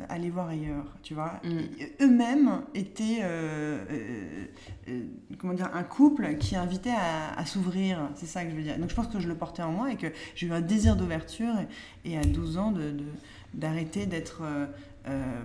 [0.07, 1.41] aller voir ailleurs, tu vois.
[1.43, 1.57] Mm.
[2.01, 3.21] Eux-mêmes étaient,
[5.37, 8.77] comment dire, un couple qui invitait à, à s'ouvrir, c'est ça que je veux dire.
[8.77, 10.95] Donc je pense que je le portais en moi et que j'ai eu un désir
[10.95, 11.53] d'ouverture,
[12.05, 13.03] et, et à 12 ans de, de-
[13.53, 14.41] d'arrêter d'être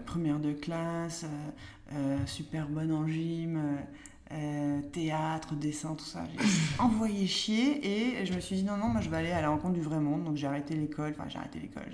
[0.07, 3.77] première de classe, euh, euh, super bonne en gym, euh,
[4.31, 6.25] euh, théâtre, dessin, tout ça.
[6.31, 6.45] J'ai
[6.79, 9.49] envoyé chier et je me suis dit non, non, moi je vais aller à la
[9.49, 10.25] rencontre du vrai monde.
[10.25, 11.85] Donc j'ai arrêté l'école, enfin j'ai arrêté l'école,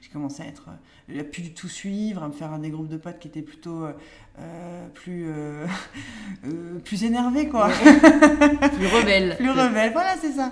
[0.00, 0.70] j'ai, commencé à être,
[1.10, 3.42] euh, à plus du tout suivre, à me faire des groupes de potes qui étaient
[3.42, 3.92] plutôt euh,
[4.40, 5.66] euh, plus, euh,
[6.46, 7.68] euh, plus énervés quoi.
[8.74, 9.36] Plus rebelle.
[9.36, 10.50] plus rebelles, voilà c'est ça.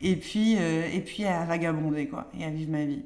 [0.00, 3.02] Et puis, euh, et puis à vagabonder quoi, et à vivre ma vie.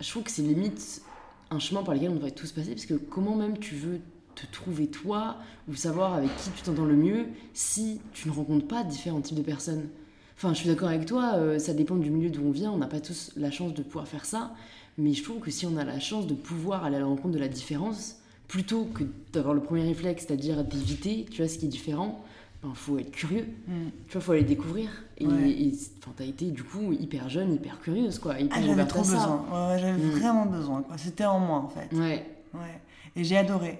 [0.00, 1.00] Je trouve que c'est limite
[1.50, 4.00] un chemin par lequel on devrait tous passer parce que comment même tu veux
[4.34, 5.36] te trouver toi
[5.68, 9.36] ou savoir avec qui tu t'entends le mieux si tu ne rencontres pas différents types
[9.36, 9.88] de personnes?
[10.36, 12.76] Enfin, je suis d'accord avec toi, euh, ça dépend du milieu d'où on vient, on
[12.76, 14.54] n'a pas tous la chance de pouvoir faire ça,
[14.96, 17.34] mais je trouve que si on a la chance de pouvoir aller à la rencontre
[17.34, 21.66] de la différence, plutôt que d'avoir le premier réflexe, c'est-à-dire d'éviter, tu vois, ce qui
[21.66, 22.24] est différent,
[22.62, 23.72] ben, faut être curieux, Mm.
[24.08, 24.90] tu vois, faut aller découvrir.
[25.18, 25.50] Et Ouais.
[25.50, 25.72] et,
[26.16, 29.44] t'as été du coup hyper jeune, hyper curieuse, quoi, hyper Ah, j'avais ouverte trop besoin,
[29.52, 30.10] Ouais, ouais, j'avais Mm.
[30.10, 30.98] vraiment besoin quoi.
[30.98, 31.92] C'était en moi en fait.
[31.96, 32.26] Ouais.
[32.54, 32.80] Ouais.
[33.16, 33.78] Et j'ai adoré.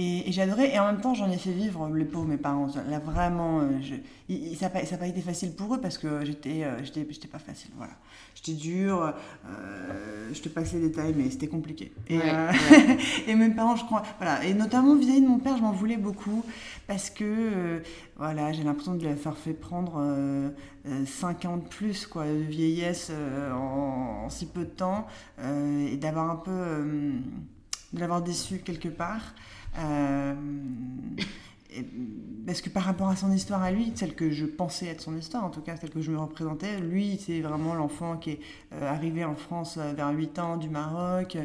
[0.00, 2.68] Et, adoré, et en même temps, j'en ai fait vivre les pauvres, mes parents.
[2.88, 3.94] Là, vraiment, euh, je,
[4.28, 7.40] il- il- ça n'a pas, été facile pour eux parce que j'étais euh, j'étais pas
[7.40, 7.72] facile.
[7.76, 7.94] Voilà.
[8.36, 9.12] J'étais dure,
[9.48, 11.90] euh, je te passe les détails, mais c'était compliqué.
[12.08, 12.96] Et, Ouais, euh, ouais.
[13.26, 14.44] et mes parents, je crois, voilà.
[14.44, 16.44] Et notamment vis-à-vis de mon père, je m'en voulais beaucoup
[16.86, 17.80] parce que, euh,
[18.16, 20.50] voilà, j'ai l'impression de lui avoir fait prendre euh,
[20.86, 23.10] euh, 50 plus, quoi, de vieillesse
[23.52, 25.08] en, en si peu de temps
[25.42, 26.52] et d'avoir un peu.
[27.92, 29.34] de l'avoir déçu quelque part.
[29.78, 30.34] Euh,
[31.18, 31.26] et-
[32.46, 35.16] parce que par rapport à son histoire à lui, celle que je pensais être son
[35.16, 38.40] histoire, en tout cas celle que je me représentais, lui c'est vraiment l'enfant qui est
[38.72, 41.36] euh, arrivé en France euh, vers 8 ans du Maroc,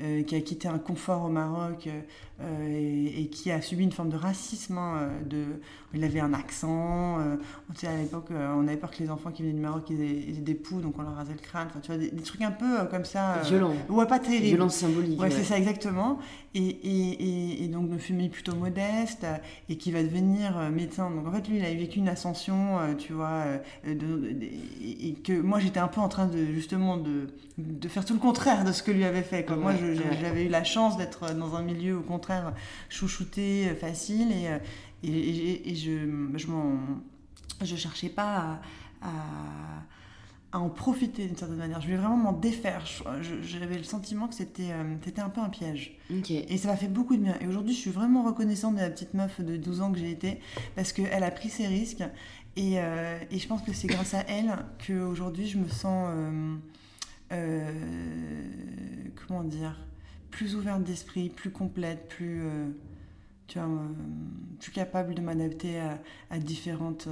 [0.00, 1.88] euh, qui a quitté un confort au Maroc
[2.40, 4.78] euh, et, et qui a subi une forme de racisme.
[4.78, 5.44] hein, de,
[5.92, 9.60] il avait un accent, à l'époque on avait peur que les enfants qui venaient du
[9.60, 11.88] Maroc ils aient, ils aient des poux, donc on leur rasait le crâne, enfin tu
[11.88, 13.40] vois, des, des trucs un peu comme ça.
[13.44, 13.72] Violent.
[13.88, 14.44] Ouais, pas terrible.
[14.46, 15.18] Violence symbolique.
[15.20, 15.34] Ouais, ouais.
[15.34, 16.20] c'est ça exactement.
[16.54, 19.26] Et, et, et, et donc de famille plutôt modeste
[19.68, 21.10] et qui va devenir euh, médecin.
[21.10, 24.32] Donc en fait, lui, il a vécu une ascension, euh, tu vois, euh, de- de-
[24.32, 28.12] de- et que moi, j'étais un peu en train de justement de, de faire tout
[28.14, 29.44] le contraire de ce que lui avait fait.
[29.46, 29.56] Quoi.
[29.56, 30.18] moi, Ouais, ouais.
[30.20, 32.52] j'avais eu la chance d'être dans un milieu au contraire
[32.90, 34.48] chouchouté, facile, et,
[35.02, 36.36] et, et- et je,
[37.62, 38.60] je cherchais pas
[39.02, 39.10] à, à
[40.52, 41.80] à en profiter d'une certaine manière.
[41.80, 42.84] Je voulais vraiment m'en défaire.
[43.42, 45.96] J'avais le sentiment que c'était euh, c'était un peu un piège.
[46.48, 47.36] Et ça m'a fait beaucoup de bien.
[47.40, 50.10] Et aujourd'hui, je suis vraiment reconnaissante de la petite meuf de 12 ans que j'ai
[50.10, 50.40] été
[50.74, 52.02] parce qu'elle a pris ses risques.
[52.56, 54.52] Et, euh, et je pense que c'est grâce à elle
[54.84, 56.08] qu'aujourd'hui, je me sens.
[57.32, 57.70] euh,
[59.26, 59.78] comment dire
[60.32, 62.42] Plus ouverte d'esprit, plus complète, plus.
[63.46, 63.68] tu vois,
[64.58, 65.98] plus capable de m'adapter à,
[66.30, 67.06] à différentes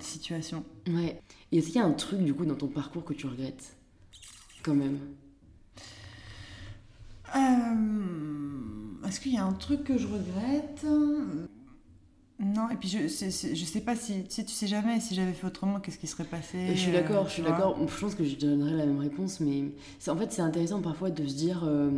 [0.00, 0.64] situations.
[0.88, 1.20] Ouais.
[1.52, 3.76] Et est-ce qu'il y a un truc du coup dans ton parcours que tu regrettes
[4.62, 4.98] Quand même?
[7.36, 10.84] Euh, Est-ce qu'il y a un truc que je regrette?
[12.42, 15.32] Non, et puis je, c'est- je sais pas si, si tu sais jamais, si j'avais
[15.34, 17.50] fait autrement, qu'est-ce qui serait passé Je suis euh, d'accord, je tu suis vois.
[17.50, 17.76] d'accord.
[17.86, 19.64] Je pense que je donnerais la même réponse, mais
[20.08, 21.64] en fait, c'est intéressant parfois de se dire.
[21.64, 21.90] euh,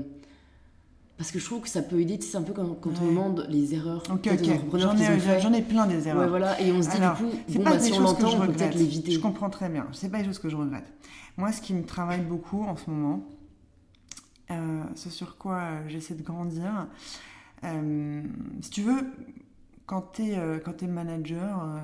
[1.18, 2.90] parce que je trouve que ça peut aider, tu sais, c'est un peu quand, quand
[3.03, 5.87] on demande les erreurs Ok, peut-être ok, des entrepreneurs j'en ont ai, j'en ai plein
[5.87, 6.22] des erreurs.
[6.22, 7.92] Ouais, voilà, et on se dit Alors, du coup, C'est bon, pas bah, des si
[7.92, 8.59] on choses que l'entend, je on peut regrette.
[8.59, 9.12] peut-être l'éviter.
[9.12, 9.87] Je comprends très bien.
[9.92, 10.92] C'est pas des choses que je regrette.
[11.37, 13.25] Moi, ce qui me travaille beaucoup en ce moment,
[14.51, 16.88] euh, ce sur quoi euh, j'essaie de grandir,
[17.64, 18.22] euh,
[18.61, 19.07] si tu veux,
[19.87, 21.79] quand tu es, manager, euh,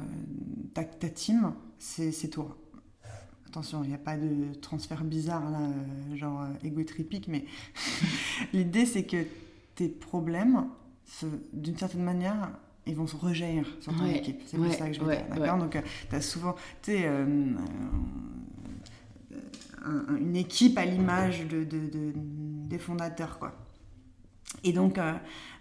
[0.74, 2.56] ta, ta team, c'est c'est toi.
[3.46, 5.60] Attention, il n'y a pas de transfert bizarre là,
[6.16, 7.46] genre égotripique, mais
[8.52, 9.24] l'idée c'est que
[9.74, 10.66] tes problèmes,
[11.52, 12.50] d'une certaine manière,
[12.86, 14.40] ils vont se rejaillir sur ton Ouais, équipe.
[14.46, 15.36] C'est ouais, pour ça que je veux ouais, dire.
[15.36, 15.58] D'accord?
[15.58, 17.24] Donc, tu as souvent, tu euh,
[19.32, 19.40] euh,
[19.84, 23.54] un- une équipe à l'image de, de- de- des fondateurs, quoi.
[24.64, 25.12] Et donc, euh,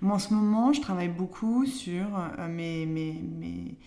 [0.01, 3.77] moi en ce moment, je travaille beaucoup sur euh, mes, mes, mes,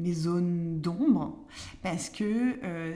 [0.00, 1.38] mes zones d'ombre
[1.82, 2.94] parce que euh,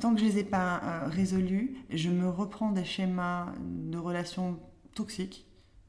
[0.00, 4.58] tant que je les ai pas euh, résolues, je me reprends des schémas de relations
[4.94, 5.46] toxiques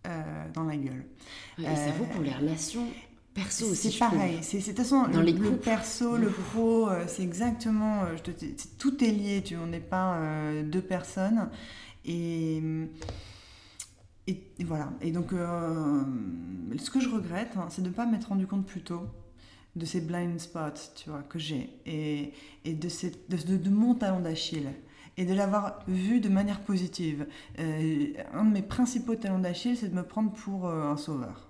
[0.08, 0.22] euh,
[0.54, 1.06] dans la gueule.
[1.58, 2.86] Ouais, et ça vaut pour les relations
[3.34, 3.91] perso aussi.
[3.91, 4.39] C'est pareil.
[4.41, 8.02] C'est de toute façon Dans le, les le perso, le pro, c'est exactement.
[8.15, 9.41] je te- c'est- tout est lié.
[9.43, 10.19] Tu, on n'est pas
[10.63, 11.50] deux personnes.
[12.06, 12.62] Et,
[14.28, 14.91] et, et voilà.
[15.02, 18.82] Et donc, ce que je regrette, hein, c'est de ne pas m'être rendu compte plus
[18.84, 19.02] tôt
[19.75, 22.31] de ces blind spots, tu vois, que j'ai, et,
[22.65, 22.88] et de,
[23.29, 24.69] de, de- mon talon d'Achille,
[25.17, 27.25] et de l'avoir vu de manière positive.
[27.59, 31.49] Euh, un de mes principaux talons d'Achille, c'est de me prendre pour euh, un sauveur.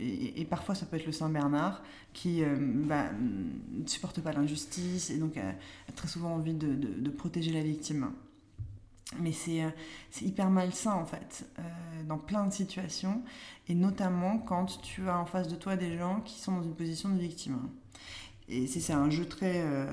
[0.00, 1.82] Et, parfois, ça peut être le Saint-Bernard
[2.12, 6.74] qui euh, bah, ne supporte pas l'injustice et donc a, a très souvent envie de,
[6.74, 8.10] de- de protéger la victime.
[9.20, 9.70] Mais c'est euh,
[10.10, 11.62] c'est hyper malsain en fait, euh,
[12.06, 13.22] dans plein de situations,
[13.66, 16.74] et notamment quand tu as en face de toi des gens qui sont dans une
[16.74, 17.58] position de victime.
[18.50, 19.60] Et c'est un jeu très.
[19.60, 19.86] euh,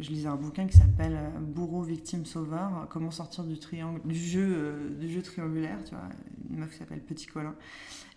[0.00, 2.86] je lisais un bouquin qui s'appelle Bourreau, victime, sauveur.
[2.90, 5.78] Comment sortir du triangle, du jeu, du jeu triangulaire.
[5.84, 6.08] Tu vois,
[6.50, 7.54] une meuf qui s'appelle Petit Colin.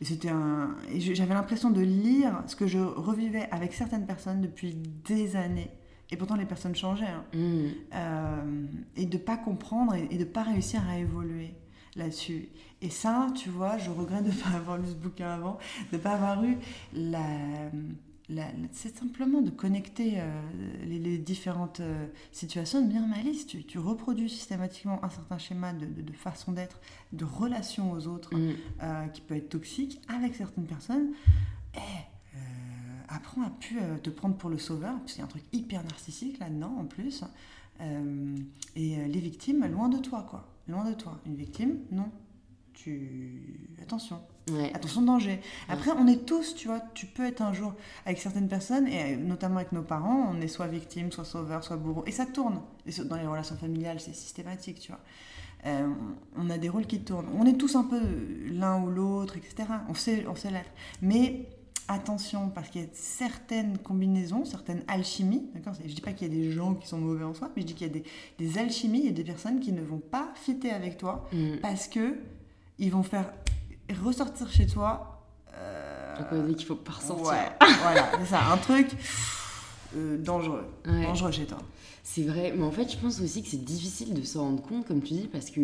[0.01, 0.75] Et c'était un.
[0.97, 5.69] J'avais l'impression de lire ce que je revivais avec certaines personnes depuis des années.
[6.11, 7.05] Et pourtant les personnes changeaient.
[7.05, 7.23] hein.
[7.33, 7.67] Mmh.
[7.93, 8.65] Euh,
[8.97, 11.53] et de pas comprendre et, et de pas réussir à évoluer
[11.95, 12.49] là-dessus.
[12.81, 15.57] Et ça, tu vois, je regrette de ne pas avoir lu ce bouquin avant,
[15.91, 16.57] de ne pas avoir eu
[16.93, 17.19] la...
[18.29, 20.41] la- la- c'est simplement de connecter euh,
[20.85, 25.09] les, les différentes euh, situations, de me dire, mais Alice, tu, tu reproduis systématiquement un
[25.09, 26.79] certain schéma de, de- de façon d'être,
[27.11, 28.51] de relation aux autres, Mmh.
[28.83, 31.09] euh, qui peut être toxique avec certaines personnes.
[31.75, 31.79] Eh,
[32.35, 32.39] euh,
[33.09, 35.43] apprends à plus euh, te prendre pour le sauveur, parce qu'il y a un truc
[35.53, 37.23] hyper narcissique là-dedans en plus.
[37.81, 38.35] Euh,
[38.75, 40.47] et euh, les victimes, loin de toi, quoi.
[40.67, 41.19] Loin de toi.
[41.25, 42.09] Une victime, non.
[42.73, 43.75] Tu.
[43.81, 44.21] Attention.
[44.49, 44.71] Ouais.
[44.73, 45.39] Attention, danger.
[45.67, 47.73] Après, on est tous, tu vois, tu peux être un jour
[48.05, 51.63] avec certaines personnes, et euh, notamment avec nos parents, on est soit victime, soit sauveur,
[51.63, 52.03] soit bourreau.
[52.05, 52.61] Et ça tourne.
[52.85, 55.01] Et dans les relations familiales, c'est systématique, tu vois.
[55.65, 55.87] Euh,
[56.35, 57.29] on a des rôles qui tournent.
[57.37, 57.99] On est tous un peu
[58.51, 59.69] l'un ou l'autre, etc.
[59.89, 60.71] On sait, on sait l'être.
[61.01, 61.49] Mais
[61.87, 66.31] attention, parce qu'il y a certaines combinaisons, certaines alchimies, d'accord Je dis pas qu'il y
[66.31, 68.03] a des gens qui sont mauvais en soi, mais je dis qu'il y a des,
[68.37, 71.57] des alchimies, il y a des personnes qui ne vont pas fitter avec toi Mmh.
[71.61, 72.15] parce que
[72.79, 73.31] ils vont faire
[74.03, 75.23] ressortir chez toi.
[75.55, 77.25] euh, Donc on dit qu'il faut pas ressortir.
[77.27, 77.49] Ouais,
[77.81, 78.87] voilà, c'est ça, un truc
[79.95, 81.03] euh, dangereux, Ouais.
[81.03, 81.57] dangereux chez toi.
[82.03, 84.87] C'est vrai, mais en fait, je pense aussi que c'est difficile de s'en rendre compte,
[84.87, 85.59] comme tu dis, parce que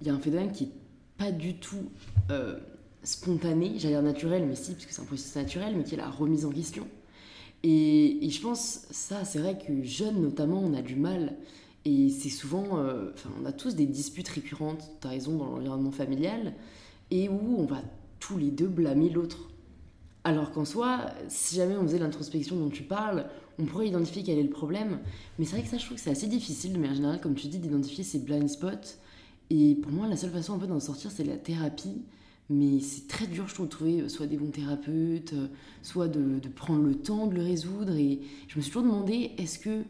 [0.00, 0.72] il y a un phénomène qui est
[1.18, 1.90] pas du tout
[2.30, 2.58] euh,
[3.02, 5.98] spontané, j'allais dire naturel, mais si, parce que c'est un processus naturel, mais qui est
[5.98, 6.86] la remise en question.
[7.62, 11.36] Et, je pense, ça, c'est vrai que jeunes notamment, on a du mal.
[11.84, 15.56] Et c'est souvent, euh, enfin, on a tous des disputes récurrentes, tu as raison, dans
[15.56, 16.54] l'environnement familial,
[17.10, 17.82] et où on va
[18.18, 19.48] tous les deux blâmer l'autre.
[20.24, 23.26] Alors qu'en soi, si jamais on faisait l'introspection dont tu parles,
[23.58, 24.98] on pourrait identifier quel est le problème.
[25.38, 27.34] Mais c'est vrai que ça, je trouve que c'est assez difficile, de manière générale, comme
[27.34, 28.98] tu dis, d'identifier ces blind spots.
[29.48, 32.02] Et pour moi, la seule façon un peu d'en sortir, c'est la thérapie.
[32.50, 35.46] Mais c'est très dur, je trouve, de trouver euh, soit des bons thérapeutes, euh,
[35.82, 37.94] soit de, de prendre le temps de le résoudre.
[37.94, 39.84] Et je me suis toujours demandé, est-ce que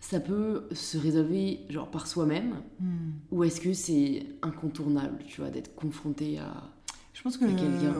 [0.00, 3.12] ça peut se résolver genre par soi-même Hmm.
[3.30, 6.70] ou est-ce que c'est incontournable, tu vois, d'être confronté à...
[7.12, 7.94] Je pense que quelqu'un?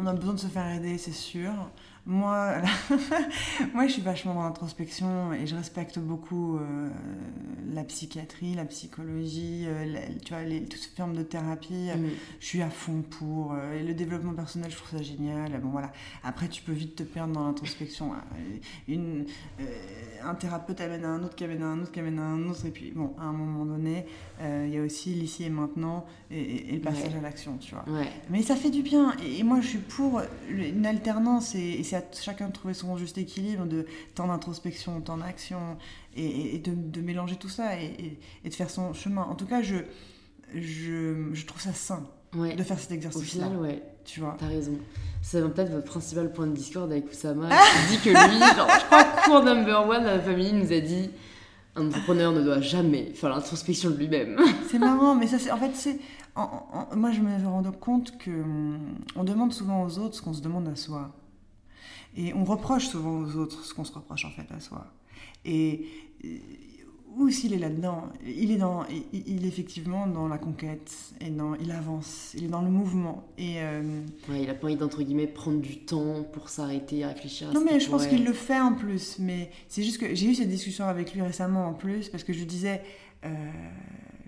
[0.00, 1.52] on a besoin de se faire aider, c'est sûr.
[2.10, 2.56] Moi,
[3.72, 6.90] moi, je suis vachement dans l'introspection et je respecte beaucoup euh,
[7.72, 11.88] la psychiatrie, la psychologie, euh, tu vois, les, toutes ces formes de thérapie.
[11.96, 12.08] Mm.
[12.40, 13.56] Je suis à fond pour.
[13.56, 15.60] et le développement personnel, je trouve ça génial.
[15.60, 15.92] Bon, voilà.
[16.24, 18.10] Après, tu peux vite te perdre dans l'introspection.
[18.88, 19.26] Une,
[20.24, 22.48] un thérapeute amène à un autre, qui amène à un autre, qui amène à un
[22.48, 22.66] autre.
[22.66, 24.04] Et puis, bon, à un moment donné,
[24.42, 27.84] il y a aussi l'ici et maintenant et, le passage à l'action, tu vois.
[28.30, 29.14] Mais ça fait du bien.
[29.24, 33.18] Et, moi, je suis pour une alternance et, c'est à chacun de trouver son juste
[33.18, 35.76] équilibre de temps d'introspection, temps d'action
[36.16, 39.22] et, de, mélanger tout ça et, de faire son chemin.
[39.22, 39.76] En tout cas, je,
[40.54, 43.20] je, je trouve ça sain de faire cet exercice.
[43.20, 43.82] Au final, ouais.
[44.04, 44.36] Tu vois?
[44.38, 44.72] T'as raison.
[45.22, 47.48] C'est peut-être votre principal point de discorde avec Oussama
[47.88, 50.80] qui dit que lui, genre, je crois, cours number one à la famille nous a
[50.80, 51.10] dit
[51.76, 54.38] un entrepreneur ne doit jamais faire l'introspection de lui-même.
[54.70, 55.98] C'est marrant, mais ça, c'est en fait, c'est
[56.96, 58.78] moi, je me rends compte que hum,
[59.16, 61.10] on demande souvent aux autres ce qu'on se demande à soi.
[62.16, 64.86] Et on reproche souvent aux autres ce qu'on se reproche en fait à soi.
[65.44, 65.86] Et,
[67.16, 71.54] où s'il est là-dedans Il est dans, il, est effectivement dans la conquête et dans,
[71.56, 73.56] il avance, il est dans le mouvement et.
[73.58, 73.82] Euh,
[74.28, 77.50] ouais, il a pas envie d'entre guillemets prendre du temps pour s'arrêter, réfléchir.
[77.50, 80.26] À non mais je pense qu'il le fait en plus, mais c'est juste que j'ai
[80.26, 82.82] eu cette discussion avec lui récemment en plus parce que je lui disais.
[83.24, 83.28] Euh,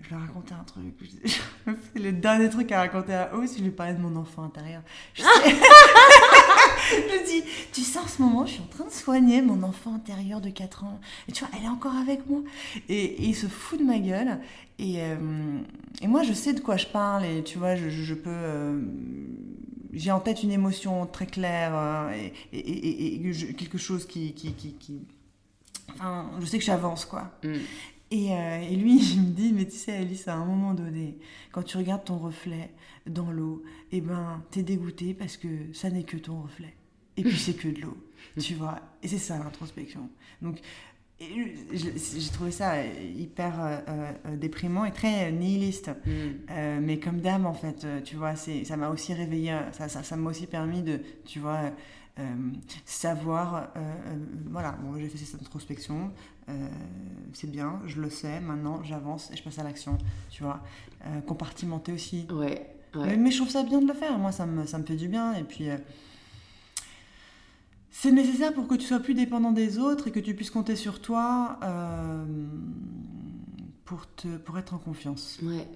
[0.03, 0.83] je lui ai raconté un truc.
[1.65, 4.81] C'est le dernier truc à raconter à Ous, je lui parlais de mon enfant intérieur.
[5.13, 5.23] Je,
[6.91, 9.95] je dis, tu sais, en ce moment, je suis en train de soigner mon enfant
[9.95, 10.99] intérieur de 4 ans.
[11.27, 12.41] Et tu vois, elle est encore avec moi.
[12.89, 14.39] Et, il se fout de ma gueule.
[14.77, 15.59] Et, euh,
[16.01, 17.25] et, moi, je sais de quoi je parle.
[17.25, 18.29] Et tu vois, je, je peux.
[18.29, 18.81] Euh,
[19.93, 24.35] j'ai en tête une émotion très claire euh, et, quelque chose qui,
[25.89, 27.31] Enfin, je sais que j'avance, quoi.
[27.43, 27.53] Mm.
[28.13, 31.17] Euh, et, lui, il me dit, mais tu sais, Alice, à un moment donné,
[31.51, 32.71] quand tu regardes ton reflet
[33.07, 36.73] dans l'eau, eh ben, t'es dégoûté parce que ça n'est que ton reflet.
[37.17, 37.97] Et puis c'est que de l'eau,
[38.39, 38.79] tu vois.
[39.01, 40.09] Et c'est ça l'introspection.
[40.41, 40.59] Donc,
[41.19, 43.77] j'ai trouvé ça hyper euh,
[44.25, 45.91] euh, déprimant et très nihiliste.
[46.05, 46.79] Mm.
[46.81, 50.47] mais comme dame, en fait, tu vois, ça m'a aussi réveillé, ça m'a ça, aussi
[50.47, 51.71] permis de, tu vois,
[52.85, 53.73] savoir,
[54.49, 56.11] voilà, bon, j'ai fait cette introspection,
[56.49, 56.67] euh,
[57.31, 59.97] c'est bien, je le sais, maintenant j'avance et je passe à l'action,
[60.29, 60.61] tu vois.
[61.05, 62.27] Euh, compartimenter aussi.
[62.31, 62.69] Ouais.
[62.95, 65.07] Mais, je trouve ça bien de le faire, moi ça me, ça me fait du
[65.07, 65.33] bien.
[65.33, 65.77] Et puis, euh,
[67.89, 70.75] c'est nécessaire pour que tu sois plus dépendant des autres et que tu puisses compter
[70.75, 71.59] sur toi
[73.85, 75.39] pour, te, pour être en confiance.
[75.41, 75.67] Ouais.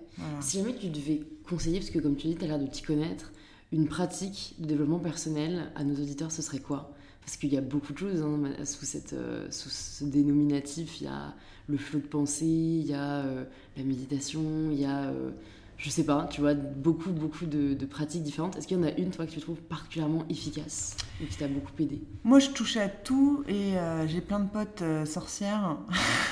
[0.42, 2.82] Si jamais tu devais conseiller, parce que comme tu dis, tu as l'air de t'y
[2.82, 3.32] connaître,
[3.72, 6.94] une pratique de développement personnel à nos auditeurs, ce serait quoi?
[7.22, 11.02] Parce qu'il y a beaucoup de choses hein, sous, cette, euh, sous ce dénominatif.
[11.02, 11.36] Il y a
[11.68, 13.44] le flot de pensée, il y a euh,
[13.76, 15.32] la méditation, il y a, euh,
[15.78, 18.58] je sais pas, tu vois, beaucoup, beaucoup de, pratiques différentes.
[18.58, 21.48] Est-ce qu'il y en a une, toi, que tu trouves particulièrement efficace et qui t'a
[21.48, 22.02] beaucoup aidé?
[22.24, 23.74] Moi, je touche à tout et
[24.08, 25.78] j'ai plein de potes sorcières.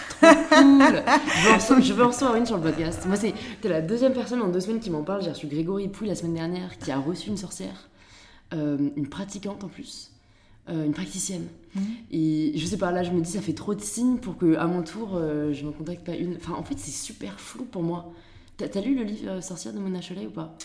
[0.09, 1.03] Trop cool
[1.81, 3.05] Je veux en recevoir une sur le podcast.
[3.05, 5.21] Moi, c'est la deuxième personne en deux semaines qui m'en parle.
[5.23, 7.89] J'ai reçu Grégory Pouille la semaine dernière qui a reçu une sorcière,
[8.51, 10.11] une pratiquante en plus.
[10.67, 11.45] Euh, une praticienne.
[11.75, 11.83] Mhm.
[12.09, 14.55] Et je sais pas, là je me dis ça fait trop de signes pour que
[14.55, 16.37] à mon tour euh, je me contacte pas une.
[16.37, 18.11] Enfin en fait c'est super flou pour moi.
[18.57, 20.57] T'as as lu le livre euh, Sorcière de Mona Cholet ou pas?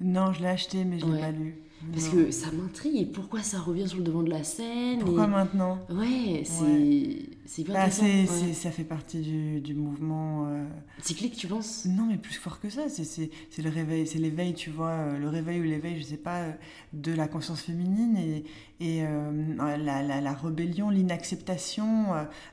[0.00, 1.62] Non, je l'ai acheté mais je l'ai pas lu.
[1.92, 4.98] Parce que ça m'intrigue et pourquoi ça revient sur le devant de la scène.
[4.98, 5.78] Pourquoi maintenant?
[5.90, 10.46] Ouais, c'est bah, Ça fait partie du, du mouvement.
[10.48, 10.64] Euh...
[11.00, 11.84] Cyclique, tu penses?
[11.84, 12.88] Non, mais plus fort que ça.
[12.88, 13.30] C'est
[13.62, 16.46] le réveil, c'est l'éveil, tu vois, euh, le réveil ou l'éveil, je sais pas,
[16.92, 18.44] de la conscience féminine et,
[18.80, 22.06] et euh, la, la, la, rébellion, l'inacceptation,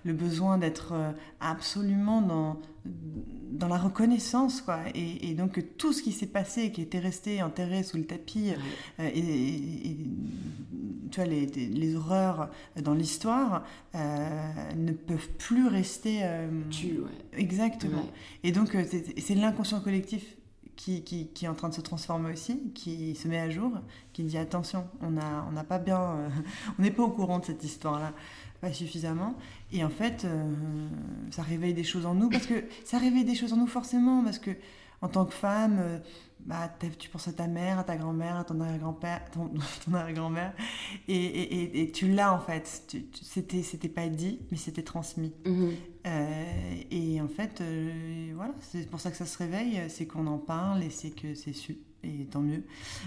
[0.03, 0.93] le besoin d'être
[1.39, 2.59] absolument dans
[3.55, 4.79] dans la reconnaissance, quoi.
[4.93, 8.51] Et, et, donc tout ce qui s'est passé, qui était resté enterré sous le tapis,
[8.99, 9.97] euh, et,
[11.11, 12.49] tu vois, les, les horreurs
[12.81, 13.63] dans l'histoire
[13.95, 16.19] euh, ne peuvent plus rester...
[16.23, 16.99] Euh, tu,
[17.33, 18.05] Exactement.
[18.43, 18.75] Et donc
[19.17, 20.35] c'est l'inconscient collectif
[20.75, 23.71] qui, qui, qui, est en train de se transformer aussi, qui se met à jour,
[24.11, 26.29] qui dit attention, on n'a on pas bien...
[26.79, 28.13] on n'est pas au courant de cette histoire-là
[28.65, 29.35] pas suffisamment.
[29.71, 30.43] Et en fait, euh,
[31.29, 34.23] ça réveille des choses en nous, parce que ça réveille des choses en nous forcément,
[34.23, 34.51] parce que
[35.01, 35.99] en tant que femme, euh,
[36.39, 39.51] bah, tu penses à ta mère, à ta grand-mère, à ton arrière-grand-père, ton,
[39.93, 40.53] arrière-grand-mère,
[41.07, 42.91] et, et, et, tu l'as en fait.
[43.21, 45.33] C'était, c'était pas dit, mais c'était transmis.
[45.45, 45.71] Mm-hmm.
[46.07, 47.61] Euh, et en fait,
[48.33, 51.35] voilà, c'est pour ça que ça se réveille, c'est qu'on en parle et c'est que
[51.35, 52.63] c'est su, et tant mieux.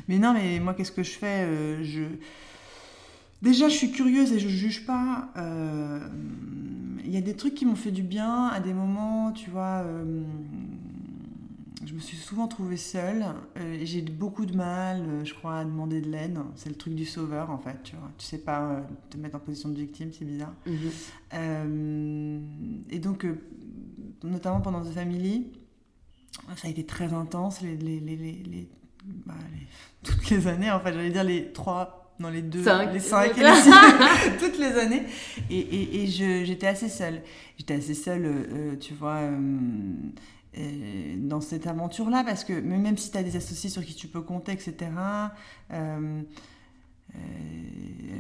[0.07, 1.83] Mais non, mais moi, qu'est-ce que je fais?
[1.83, 2.05] Je
[3.42, 5.31] Déjà, je suis curieuse et je juge pas.
[5.37, 6.01] Euh,
[7.09, 9.83] il y a des trucs qui m'ont fait du bien à des moments, tu vois.
[9.87, 10.23] Euh,
[11.87, 13.25] je me suis souvent trouvée seule.
[13.56, 16.38] Euh, j'ai beaucoup de mal, euh, je crois, à demander de l'aide.
[16.54, 17.83] C'est le truc du sauveur, en fait.
[17.83, 20.52] Tu vois, tu sais pas te mettre en position de victime, c'est bizarre.
[20.67, 22.42] Mhm.
[22.90, 23.27] et donc,
[24.23, 25.46] notamment pendant The Family,
[26.56, 27.63] ça a été très intense.
[27.63, 28.69] Les, les, les, les
[29.25, 29.33] bah,
[30.02, 32.92] toutes les années, en fait, j'allais dire les trois dans les deux, Cinq.
[32.92, 33.71] les cinq, et les six,
[34.40, 35.02] toutes les années.
[35.50, 37.23] Et, et, et je- j'étais assez seule.
[37.58, 39.38] J'étais assez seule, euh, tu vois, euh,
[40.58, 44.08] euh, dans cette aventure-là, parce que même si tu as des associés sur qui tu
[44.08, 44.75] peux compter, etc.,
[45.73, 46.23] euh,
[47.14, 47.19] euh,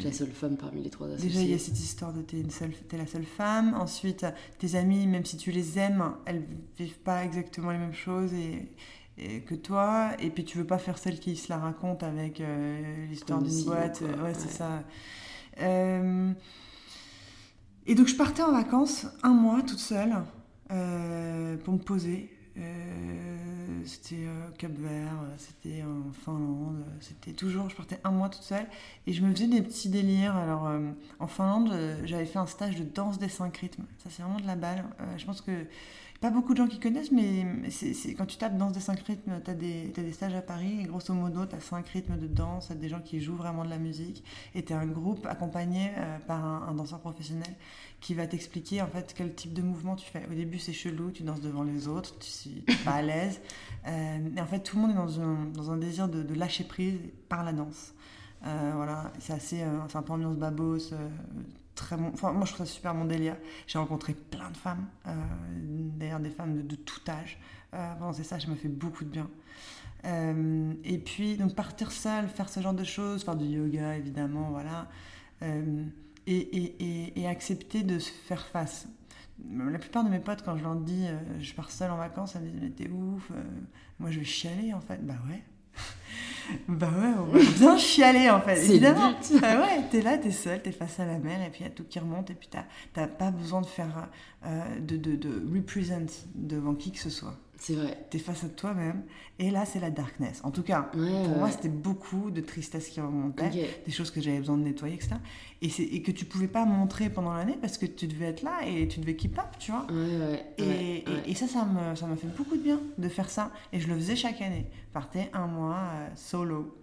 [0.02, 1.28] La seule femme parmi les trois associés.
[1.28, 3.74] Déjà, il y a cette histoire de t'es, une seule, t'es la seule femme.
[3.74, 4.24] Ensuite,
[4.58, 6.42] tes amis, même si tu les aimes, elles
[6.78, 8.66] vivent pas exactement les mêmes choses et
[9.46, 10.10] que toi.
[10.18, 13.64] Et puis, tu veux pas faire celle qui se la raconte avec euh, l'histoire d'une
[13.64, 13.98] boîte.
[13.98, 14.24] quoi.
[14.24, 14.82] Ouais, c'est ça.
[15.60, 16.32] Euh,
[17.86, 20.14] et donc, je partais en vacances un mois toute seule
[20.70, 22.30] euh, pour me poser.
[22.56, 28.10] Euh, c'était euh, Cap Vert, euh, c'était en Finlande, euh, c'était toujours, je partais un
[28.10, 28.66] mois toute seule
[29.06, 30.34] et je me faisais des petits délires.
[30.34, 30.90] Alors euh,
[31.20, 33.84] en Finlande, euh, j'avais fait un stage de danse des cinq rythmes.
[33.98, 34.84] Ça c'est vraiment de la balle.
[35.00, 35.52] Euh, je pense que
[36.20, 39.40] pas beaucoup de gens qui connaissent, mais c'est, quand tu tapes danse des cinq rythmes,
[39.44, 42.68] tu as des, stages à Paris et grosso modo, tu as cinq rythmes de danse,
[42.68, 46.18] t'as des gens qui jouent vraiment de la musique et tu un groupe accompagné euh,
[46.26, 47.54] par un, un danseur professionnel
[48.00, 50.26] qui va t'expliquer en fait quel type de mouvement tu fais.
[50.30, 53.40] Au début, c'est chelou, tu danses devant les autres, tu n'es pas à l'aise.
[53.86, 56.34] Euh, et en fait, tout le monde est dans un, dans un désir de, de
[56.34, 56.98] lâcher prise
[57.28, 57.94] par la danse.
[58.46, 61.08] Euh, voilà, c'est assez, euh, c'est un peu ambiance babos, euh,
[61.78, 62.10] très bon.
[62.12, 63.36] Enfin, moi, je trouve ça super mon délire.
[63.66, 65.14] J'ai rencontré plein de femmes, euh,
[65.96, 67.38] d'ailleurs des femmes de, tout âge.
[67.74, 69.28] Euh, pendant ces stages, ça m'a fait beaucoup de bien.
[70.04, 74.50] Euh, et puis, donc partir seule, faire ce genre de choses, faire du yoga évidemment,
[74.50, 74.88] voilà.
[75.42, 75.84] Euh,
[76.26, 78.88] et, accepter de se faire face.
[79.50, 82.34] La plupart de mes potes, quand je leur dis euh, je pars seule en vacances,
[82.34, 83.30] elles me disent mais t'es ouf,
[83.98, 85.04] moi je vais chialer en fait.
[85.06, 85.42] Bah ouais.
[86.68, 89.10] Bah ouais, on va bien chialer en fait, C'est le évidemment.
[89.12, 89.40] but.
[89.40, 91.66] Bah ouais, t'es là, t'es seule, t'es face à la mer et puis il y
[91.66, 92.64] a tout qui remonte et puis t'as
[92.94, 94.08] t'as pas besoin de faire
[94.46, 97.34] euh, de, de, de represent devant qui que ce soit.
[97.60, 98.06] C'est vrai.
[98.10, 99.02] T'es face à toi-même
[99.40, 100.40] et là c'est la darkness.
[100.44, 103.50] En tout cas, Ouais, pour ouais, moi c'était beaucoup de tristesse qui remontait
[103.84, 105.16] des choses que j'avais besoin de nettoyer, etc.
[105.60, 108.60] Et, et que tu pouvais pas montrer pendant l'année parce que tu devais être là
[108.66, 109.86] et tu devais keep up, tu vois.
[109.90, 110.46] Ouais.
[110.58, 113.52] Et, et- ça, ça me, ça m'a fait beaucoup de bien de faire ça.
[113.72, 114.66] Et je le faisais chaque année.
[114.92, 116.76] Partais un mois euh, solo.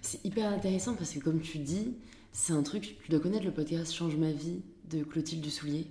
[0.00, 1.94] C'est hyper intéressant parce que, comme tu dis,
[2.32, 5.86] c'est un truc, tu dois connaître le podcast Change ma vie de Clotilde Dussoulier.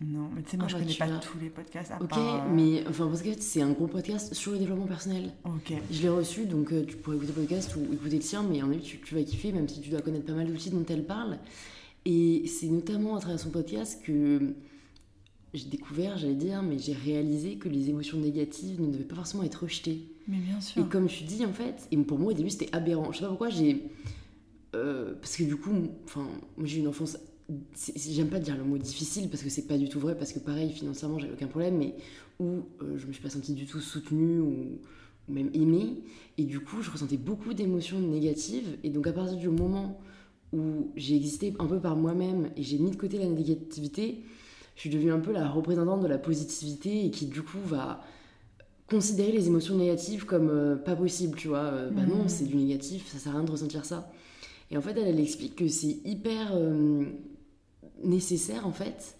[0.00, 1.92] Non, mais tu sais, moi Ah je bah, connais pas tous les podcasts.
[1.92, 4.86] À Ok, part, euh, mais enfin, parce que c'est un gros podcast sur le développement
[4.86, 5.32] personnel.
[5.44, 5.72] Ok.
[5.90, 8.60] Je l'ai reçu, donc euh, tu pourrais écouter le podcast ou écouter le sien, mais
[8.62, 10.84] en avis, tu, tu vas kiffer, même si tu dois connaître pas mal d'outils dont
[10.88, 11.38] elle parle.
[12.04, 14.52] Et c'est notamment à travers son podcast que
[15.54, 19.44] j'ai découvert, j'allais dire, mais j'ai réalisé que les émotions négatives ne devaient pas forcément
[19.44, 20.02] être rejetées.
[20.26, 20.84] Mais bien sûr.
[20.84, 23.12] Et comme tu dis, en fait, et pour moi au début c'était aberrant.
[23.12, 23.84] Je sais pas pourquoi j'ai.
[24.74, 25.70] euh, parce que du coup,
[26.04, 26.26] enfin,
[26.56, 27.16] moi j'ai eu une enfance.
[27.96, 30.38] J'aime pas dire le mot difficile parce que c'est pas du tout vrai, parce que
[30.38, 31.94] pareil, financièrement j'avais aucun problème, mais
[32.40, 34.78] où euh, je me suis pas sentie du tout soutenue ou,
[35.28, 36.02] ou même aimée.
[36.38, 38.78] Et du coup, je ressentais beaucoup d'émotions négatives.
[38.82, 40.00] Et donc, à partir du moment
[40.54, 44.22] où j'ai existé un peu par moi-même et j'ai mis de côté la négativité,
[44.76, 48.00] je suis devenue un peu la représentante de la positivité et qui du coup va
[48.88, 51.58] considérer les émotions négatives comme euh, pas possible, tu vois.
[51.58, 52.28] Euh, Bah non, Mhm.
[52.28, 54.10] c'est du négatif, ça sert à rien de ressentir ça.
[54.70, 57.04] Et en fait, elle, elle explique que c'est hyper euh,
[58.02, 59.16] nécessaire en fait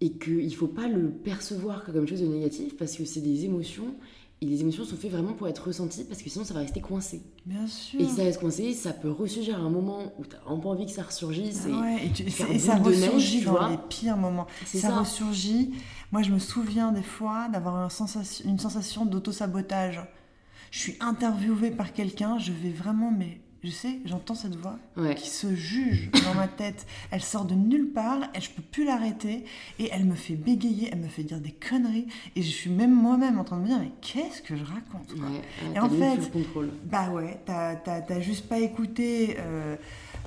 [0.00, 3.44] et qu'il faut pas le percevoir comme quelque chose de négatif parce que c'est des
[3.44, 3.94] émotions
[4.40, 6.80] et les émotions sont faites vraiment pour être ressenties parce que sinon ça va rester
[6.80, 7.22] coincé.
[7.46, 8.00] Bien sûr.
[8.00, 10.68] Et si ça reste coincé, ça peut ressurgir à un moment où t'as vraiment pas
[10.70, 11.62] envie que ça ressurgisse.
[11.66, 13.70] Ah et ouais, et, tu- faire et ça neige, ressurgit tu dans vois.
[13.70, 14.46] les pires moments.
[14.66, 14.98] Ça.
[14.98, 15.72] ressurgit.
[16.12, 20.00] Moi, je me souviens des fois d'avoir une sensation, une sensation d'auto-sabotage.
[20.72, 25.14] Je suis interviewée par quelqu'un, je vais vraiment, mais je sais, j'entends cette voix Ouais.
[25.14, 26.86] qui se juge dans ma tête.
[27.10, 29.44] Elle sort de nulle part, et je peux plus l'arrêter,
[29.78, 32.06] et elle me fait bégayer, elle me fait dire des conneries,
[32.36, 35.14] et je suis même moi-même en train de me dire, mais qu'est-ce que je raconte
[35.18, 36.70] quoi Ouais, ouais, Et en fait- sous le contrôle.
[36.84, 39.76] Bah ouais, t'as juste pas écouté euh,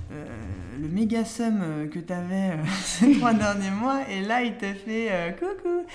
[0.09, 4.73] le méga sum euh, que t'avais euh, ces trois derniers mois, et là il t'a
[4.73, 5.85] fait euh, coucou.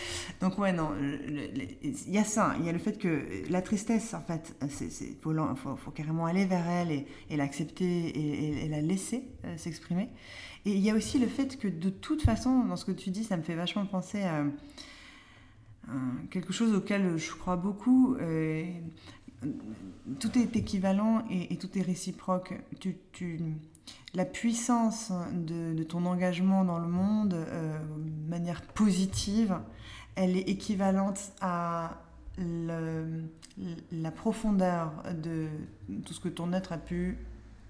[0.40, 4.14] Donc ouais, non, il y a ça, il y a le fait que la tristesse,
[4.14, 8.48] en fait, c'est- faut, l'en- faut, faut carrément aller vers elle et, et l'accepter et,
[8.48, 10.08] et- et la laisser euh, s'exprimer.
[10.64, 13.10] Et il y a aussi le fait que de toute façon, dans ce que tu
[13.10, 14.44] dis, ça me fait vachement penser à,
[16.30, 18.14] quelque chose auquel je crois beaucoup.
[18.20, 18.64] euh,
[20.20, 22.54] tout est équivalent et, et tout est réciproque.
[22.78, 23.40] Tu, tu-
[24.14, 29.58] la puissance de, ton engagement dans le monde euh, de manière positive,
[30.14, 31.98] elle est équivalente à
[32.38, 35.48] la profondeur de
[36.04, 37.18] tout ce que ton être a pu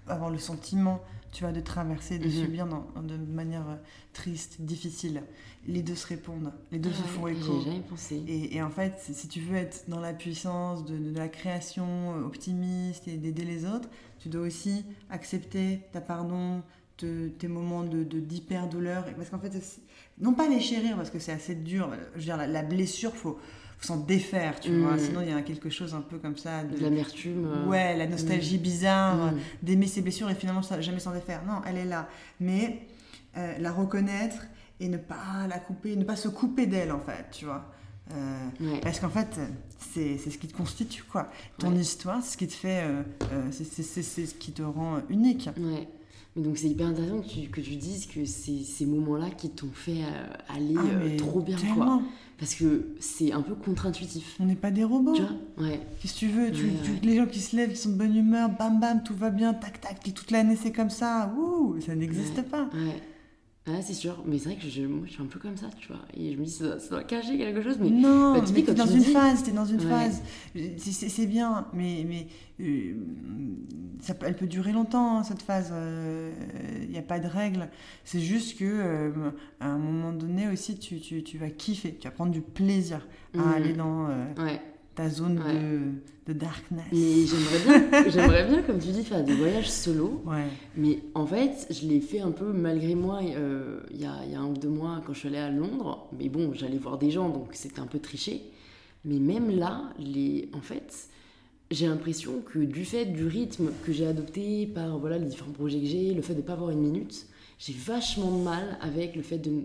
[0.07, 1.01] avoir le sentiment,
[1.31, 2.31] tu vois, de traverser, de Mhm.
[2.31, 3.75] subir de manière euh,
[4.13, 5.23] triste, difficile.
[5.65, 7.59] Les deux se répondent, les deux se Ah font écho.
[7.63, 8.21] J'ai jamais pensé.
[8.27, 11.85] Et, et en fait, si- tu veux être dans la puissance de, de la création
[12.17, 13.89] euh, optimiste et d'aider les autres,
[14.19, 16.61] tu dois aussi accepter ta pardon,
[16.97, 19.07] te- tes moments de d'hyper-douleur.
[19.07, 19.53] Et Parce qu'en fait,
[20.19, 21.89] non pas les chérir, parce que c'est assez dur.
[22.13, 23.39] Je veux dire, la, la blessure, faut,
[23.83, 24.81] faut s'en défaire, tu Mm.
[24.81, 24.97] vois.
[24.97, 26.63] Sinon, il y a quelque chose un peu comme ça.
[26.63, 27.45] De, De l'amertume.
[27.45, 29.37] euh, Ouais, la nostalgie bizarre, mm.
[29.61, 31.43] d'aimer ses blessures et finalement ça- jamais s'en défaire.
[31.45, 32.07] Non, elle est là.
[32.39, 32.81] Mais
[33.37, 34.37] euh, la reconnaître
[34.79, 37.65] et ne pas la couper, ne pas se couper d'elle en fait, tu vois.
[38.11, 38.79] Euh, Ouais.
[38.81, 39.39] parce qu'en fait,
[39.93, 41.29] c'est ce qui te constitue, quoi.
[41.57, 41.79] Ton Ouais.
[41.79, 42.83] histoire, c'est ce qui te fait.
[43.51, 45.49] c'est ce qui te rend unique.
[45.57, 45.87] Ouais.
[46.35, 49.49] Mais donc c'est hyper intéressant que tu, que tu dises que c'est ces moments-là qui
[49.51, 52.01] t'ont fait euh, aller Ah, euh, trop bien, quoi.
[52.39, 54.35] Parce que c'est un peu contre-intuitif.
[54.39, 55.13] On n'est pas des robots.
[55.13, 55.67] Tu vois?
[55.69, 55.79] Ouais.
[56.01, 56.51] Qu'est-ce que tu veux?
[56.51, 56.99] Tu, Ouais, tu- ouais.
[57.03, 59.53] Les gens qui se lèvent, qui sont de bonne humeur, bam bam, tout va bien,
[59.53, 62.63] tac tac, toute l'année c'est comme ça, ouh, ça n'existe pas.
[62.73, 63.01] Ouais.
[63.65, 64.21] Ouais, c'est sûr.
[64.25, 66.01] Mais c'est vrai que je, moi, je suis un peu comme ça, tu vois.
[66.13, 67.77] Et je me dis, ça, ça doit cacher quelque chose.
[67.79, 69.89] Mais non, bah, tu mais t'es dans tu une dis- phase, t'es dans une Ouais.
[69.89, 70.21] phase.
[70.77, 72.27] C'est- bien, mais, mais
[72.59, 72.93] euh,
[74.01, 75.71] ça, elle peut durer longtemps, hein, cette phase.
[76.83, 77.69] Il n'y a pas de règle.
[78.03, 79.11] C'est juste que euh,
[79.61, 83.07] à un moment donné aussi, tu, tu, tu vas kiffer, tu vas prendre du plaisir
[83.33, 83.53] à Mhm.
[83.53, 84.61] aller dans euh, ouais.
[84.95, 85.53] Ta zone Ouais.
[86.27, 86.85] de, de darkness.
[86.91, 90.21] Mais j'aimerais bien, j'aimerais bien, comme tu dis, faire des voyages solo.
[90.25, 90.47] Ouais.
[90.77, 94.35] Mais en fait, je l'ai fait un peu malgré moi euh, il y, a, y
[94.35, 96.07] a un ou deux mois quand je suis allée à Londres.
[96.17, 98.41] Mais bon, j'allais voir des gens, donc c'était un peu triché.
[99.05, 101.09] Mais même là, les, en fait,
[101.71, 105.79] j'ai l'impression que du fait du rythme que j'ai adopté par voilà, les différents projets
[105.79, 107.25] que j'ai, le fait de ne pas avoir une minute,
[107.59, 109.63] j'ai vachement de mal avec le fait de,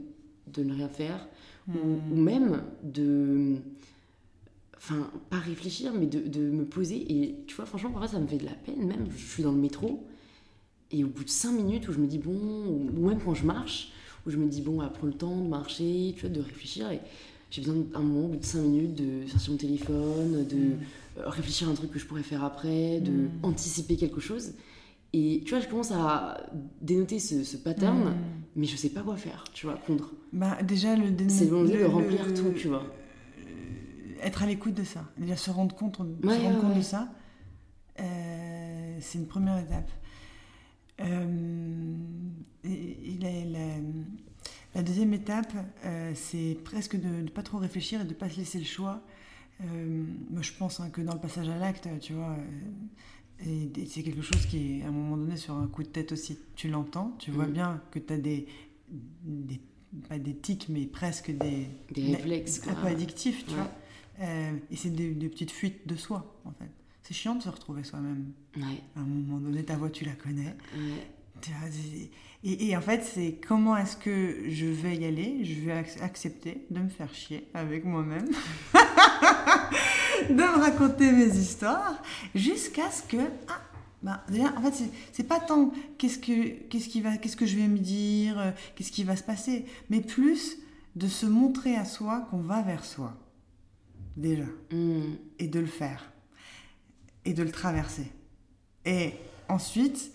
[0.55, 1.29] de ne rien faire.
[1.69, 2.13] Ou, Hmm.
[2.13, 3.57] ou même de...
[4.79, 6.97] Enfin, pas réfléchir, mais de, de me poser.
[7.13, 8.87] Et tu vois, franchement, parfois, ça me fait de la peine.
[8.87, 10.07] Même, je suis dans le métro,
[10.93, 12.33] et au bout de 5 minutes où je me dis, bon,
[12.97, 13.91] ou même quand je marche,
[14.27, 16.91] où je me dis, bon, à prendre le temps de marcher, tu vois, de réfléchir.
[16.93, 17.01] Et
[17.51, 20.79] j'ai besoin d'un moment, au bout de 5 minutes, de sortir mon téléphone, de Mm.
[21.19, 23.31] euh, réfléchir à un truc que je pourrais faire après, de Mm.
[23.43, 24.53] anticiper quelque chose.
[25.13, 26.47] Et tu vois, je commence à
[26.83, 28.15] dénoter ce, ce pattern, Hmm.
[28.57, 30.13] mais je sais pas quoi faire, tu vois, contre.
[30.35, 32.85] Bah, déjà, le dé- C'est le- remplir le- tout, tu vois.
[34.23, 37.09] Être à l'écoute de ça, déjà se rendre compte, se rendre ouais, compte de ça,
[38.01, 39.91] euh, c'est une première étape.
[41.01, 41.95] Euh,
[42.65, 43.83] et, et la, la-
[44.75, 45.53] la deuxième étape,
[45.85, 48.65] euh, c'est presque de ne pas trop réfléchir et de ne pas se laisser le
[48.65, 49.03] choix.
[49.61, 52.37] Moi, je pense hein, que dans le passage à l'acte, tu vois,
[53.45, 55.89] et, et c'est quelque chose qui est à un moment donné sur un coup de
[55.89, 56.39] tête aussi.
[56.55, 57.53] Tu l'entends, tu vois Mhm.
[57.53, 58.47] bien que tu as des,
[58.89, 59.61] des,
[60.09, 63.71] pas des tics, mais presque des, Des réflexes, un peu addictifs, tu vois.
[64.21, 66.71] Euh, et c'est des, des petites fuites de soi, en fait.
[67.03, 68.33] C'est chiant de se retrouver soi-même.
[68.57, 70.55] Ouais, À un moment donné, ta voix, tu la connais.
[70.77, 71.07] ouais.
[72.43, 75.45] Et, et en fait, c'est comment est-ce que je vais y aller?
[75.45, 78.27] Je vais ac- accepter de me faire chier avec moi-même,
[80.29, 82.03] de me raconter mes histoires,
[82.35, 83.17] jusqu'à ce que.
[83.49, 83.61] Ah,
[84.03, 87.47] bah, déjà, en fait, c'est- c'est pas tant qu'est-ce que, qu'est-ce, qui va, qu'est-ce que
[87.47, 90.57] je vais me dire, euh, qu'est-ce qui va se passer, mais plus
[90.97, 93.17] de se montrer à soi qu'on va vers soi.
[94.19, 94.43] Déjà
[94.73, 95.15] Hmm.
[95.39, 96.11] et de le faire
[97.25, 98.11] et de le traverser.
[98.85, 99.13] Et
[99.49, 100.13] ensuite,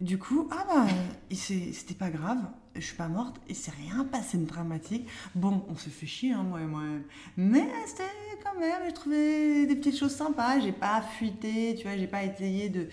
[0.00, 0.86] du coup, ah bah,
[1.30, 2.38] c'était pas grave,
[2.74, 5.06] je suis pas morte, il s'est rien passé de dramatique.
[5.34, 7.04] Bon, on se fait chier, hein, moi et moi-même.
[7.36, 8.04] Mais c'était
[8.44, 12.24] quand même, j'ai trouvé des petites choses sympas, j'ai pas fuité, tu vois, j'ai pas
[12.24, 12.88] essayé de.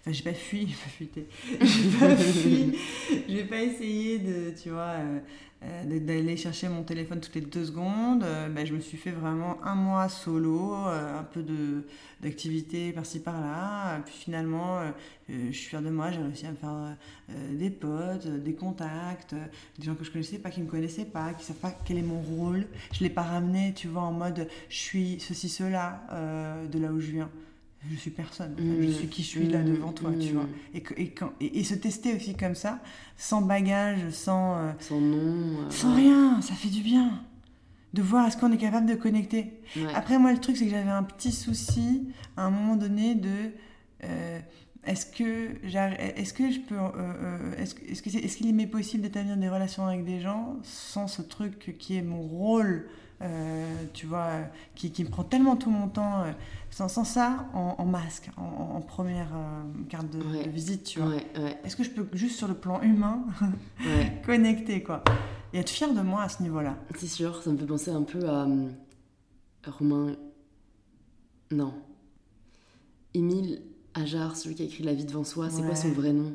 [0.00, 1.28] Enfin, j'ai pas fui, j'ai pas fuité.
[1.60, 2.76] J'ai pas fui,
[3.28, 4.96] j'ai pas essayé de, tu vois.
[4.98, 5.22] euh, de-
[5.84, 8.24] d'aller chercher mon téléphone toutes les deux secondes.
[8.24, 11.44] Euh, ben, je me suis fait vraiment un mois solo, euh, un peu
[12.20, 13.94] d'activité par-ci par-là.
[13.94, 14.90] Euh, Puis finalement, euh,
[15.30, 16.96] euh, je suis fière de moi, j'ai réussi à me faire
[17.30, 19.44] euh, des potes, euh, des contacts, euh,
[19.78, 22.02] des gens que je connaissais pas, qui me connaissaient pas, qui savent pas quel est
[22.02, 22.66] mon rôle.
[22.92, 26.92] Je l'ai pas ramené, tu vois, en mode je suis ceci, cela euh, de là
[26.92, 27.30] où je viens.
[27.90, 28.52] Je suis personne.
[28.54, 28.92] Enfin, je Mm.
[28.92, 29.64] suis qui je suis là Mm.
[29.74, 30.34] devant toi, tu Mm.
[30.34, 30.46] vois.
[30.74, 32.78] Et, que- et, quand- et, et se tester aussi comme ça,
[33.16, 34.56] sans bagage, sans.
[34.58, 35.18] euh, Sans nom.
[35.18, 37.22] euh, sans rien, ça fait du bien.
[37.92, 39.52] De voir est-ce qu'on est capable de connecter.
[39.76, 39.82] Ouais.
[39.94, 43.50] Après, moi, le truc, c'est que j'avais un petit souci à un moment donné de.
[44.04, 44.38] euh,
[44.84, 46.76] est-ce que, est-ce que je peux.
[47.58, 50.56] est-ce, que- est-ce, que c'est- est-ce qu'il m'est possible d'établir des relations avec des gens
[50.62, 52.88] sans ce truc qui est mon rôle,
[53.22, 54.42] euh, tu vois, euh,
[54.74, 56.32] qui, qui me prend tellement tout mon temps, euh,
[56.70, 60.44] sans, sans ça, en, en masque, en, en première euh, carte de, Ouais.
[60.44, 61.08] de visite, tu vois.
[61.10, 63.24] Ouais, ouais, Est-ce que je peux, juste sur le plan humain,
[64.26, 65.02] connecter, quoi?
[65.52, 66.76] Et être fier de moi à ce niveau-là.
[66.98, 68.46] C'est sûr, ça me fait penser un peu à,
[69.66, 70.16] à Romain
[71.50, 71.74] Non.
[73.14, 73.62] Émile
[73.94, 76.32] Ajar, celui qui a écrit La vie devant soi, c'est quoi son vrai nom?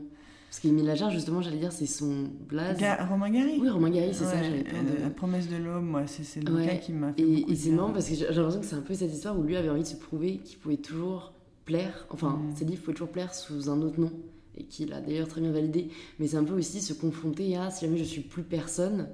[0.49, 2.77] Parce qu'Émile Ajar, justement, j'allais dire, c'est son blaze.
[2.79, 5.57] Ga- Romain Gary Oui, Romain Gary, c'est ça, Ouais, peur euh, de- La promesse de
[5.57, 6.61] l'homme, moi, c'est le Ouais.
[6.63, 8.75] bouquin qui m'a fait Et, et c'est marrant parce que j'ai j'ai l'impression que c'est
[8.75, 11.33] un peu cette histoire où lui avait envie de se prouver qu'il pouvait toujours
[11.65, 12.07] plaire.
[12.11, 12.55] Enfin, Mm.
[12.55, 14.11] ses livres pouvaient toujours plaire sous un autre nom.
[14.59, 15.89] Et qu'il a d'ailleurs très bien validé.
[16.17, 19.07] Mais c'est un peu aussi se confronter à si jamais je suis plus personne,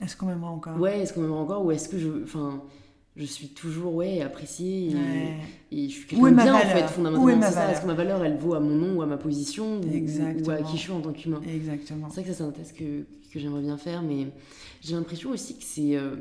[0.00, 0.80] Est-ce qu'on m'aimera encore?
[0.80, 2.08] Ouais, est-ce qu'on m'aimera encore ou est-ce que je.
[2.24, 2.60] Enfin,
[3.16, 5.36] je suis toujours ouais, appréciée et, Ouais.
[5.70, 7.36] et je suis quelqu'un de bien en fait, Où est fondamentalement.
[7.40, 10.46] ma ça, que ma valeur elle vaut à mon nom ou à ma position ou,
[10.46, 12.08] ou à qui je suis en tant qu'humain Exactement.
[12.08, 13.02] c'est vrai que ça, c'est un test que,
[13.32, 14.28] que j'aimerais bien faire, mais
[14.80, 15.94] j'ai l'impression aussi que c'est.
[15.96, 16.16] euh,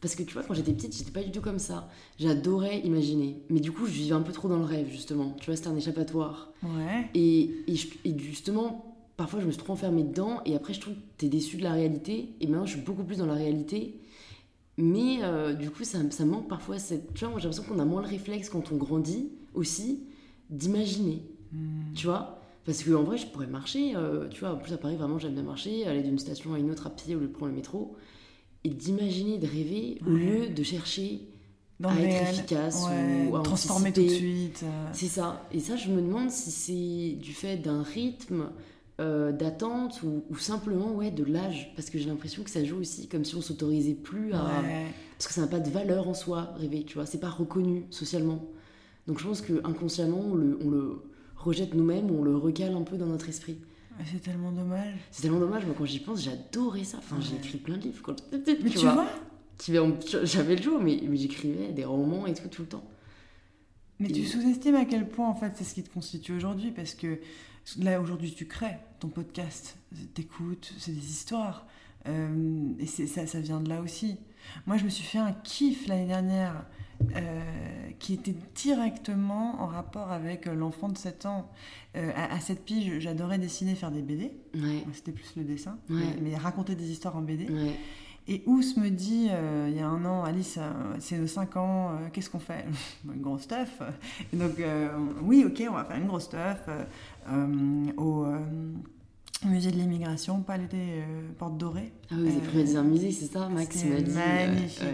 [0.00, 1.88] Parce que tu vois, quand j'étais petite, j'étais pas du tout comme ça.
[2.18, 3.36] J'adorais imaginer.
[3.50, 5.34] Mais du coup, je vivais un peu trop dans le rêve, justement.
[5.40, 6.52] Tu vois, c'était un échappatoire.
[6.62, 7.08] Ouais.
[7.14, 10.40] Et, et, je- et justement, parfois, je me suis trop enfermée dedans.
[10.46, 12.28] Et après, je trouve que t'es déçu de la réalité.
[12.40, 13.98] Et maintenant, je suis beaucoup plus dans la réalité.
[14.80, 17.12] Mais euh, du coup, ça, ça manque parfois cette.
[17.12, 20.04] Tu vois, moi, j'ai l'impression qu'on a moins le réflexe quand on grandit aussi
[20.50, 21.22] d'imaginer.
[21.52, 21.92] Hmm.
[21.94, 23.94] Tu vois Parce qu'en vrai, je pourrais marcher.
[23.96, 26.58] euh, tu vois, en plus, à Paris, vraiment, j'aime bien marcher, aller d'une station à
[26.58, 27.96] une autre à pied au lieu de prendre le métro.
[28.64, 31.20] Et d'imaginer, de rêver, au lieu de chercher
[31.80, 32.34] Dans à être réel.
[32.34, 34.60] efficace Ouais, ou à transformer tout de suite.
[34.64, 34.86] euh.
[34.92, 35.44] C'est ça.
[35.52, 38.50] Et ça, je me demande si c'est du fait d'un rythme
[39.00, 41.72] euh, d'attente ou, ou simplement ouais, de l'âge.
[41.76, 44.44] Parce que j'ai l'impression que ça joue aussi comme si on s'autorisait plus à.
[44.44, 44.86] Ouais.
[45.16, 47.06] Parce que ça n'a pas de valeur en soi, rêver, tu vois.
[47.06, 48.44] C'est pas reconnu socialement.
[49.06, 51.02] Donc je pense que inconsciemment, on le, on le
[51.36, 53.58] rejette nous-mêmes, on le recale un peu dans notre esprit.
[54.12, 54.94] C'est tellement dommage.
[55.10, 56.98] C'est tellement dommage, moi quand j'y pense, j'adorais ça.
[56.98, 57.38] Enfin, j'ai Ouais.
[57.38, 59.06] écrit plein de livres quand j'étais petite, Mais tu, vois.
[60.24, 62.84] J'avais le jour, mais, mais j'écrivais des romans et tout, tout le temps.
[63.98, 66.94] Mais tu sous-estimes à quel point en fait c'est ce qui te constitue aujourd'hui parce
[66.94, 67.18] que
[67.78, 69.76] là aujourd'hui tu crées ton podcast,
[70.14, 71.66] t'écoutes, c'est des histoires
[72.06, 74.16] Euh, et c'est- ça, ça vient de là aussi.
[74.66, 76.64] Moi je me suis fait un kiff l'année dernière
[77.16, 77.40] euh,
[77.98, 81.50] qui était directement en rapport avec euh, l'enfant de 7 ans.
[81.96, 85.78] Euh, à, à cette pige j'adorais dessiner, faire des BD, Ouais, c'était plus le dessin,
[85.90, 85.96] Ouais.
[86.20, 87.48] mais, mais raconter des histoires en BD.
[87.52, 87.76] ouais.
[88.30, 90.58] Et Ous me dit, euh, il y a un an, Alice,
[90.98, 92.66] c'est nos 5 ans, qu'est-ce qu'on fait?
[93.06, 93.80] Une grosse stuff.
[94.32, 94.52] Et donc,
[95.22, 96.68] oui, ok, on va faire une grosse stuff
[97.96, 98.38] au euh,
[99.44, 101.92] musée de l'immigration, pas l'été, euh, Porte Dorée.
[102.10, 104.10] Ah oui, vous avez Euh, un musée, c'est ça, Max m'a dit.
[104.16, 104.84] euh, magnifique.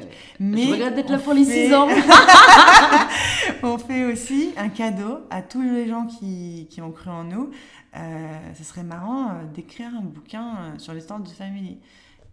[0.40, 1.88] Mais Je regrette d'être on là pour les fait- 6 ans.
[3.62, 7.50] on fait aussi un cadeau à tous les gens qui, qui ont cru en nous.
[7.96, 11.78] Euh, ce serait marrant euh, d'écrire un bouquin euh, sur l'histoire de Family.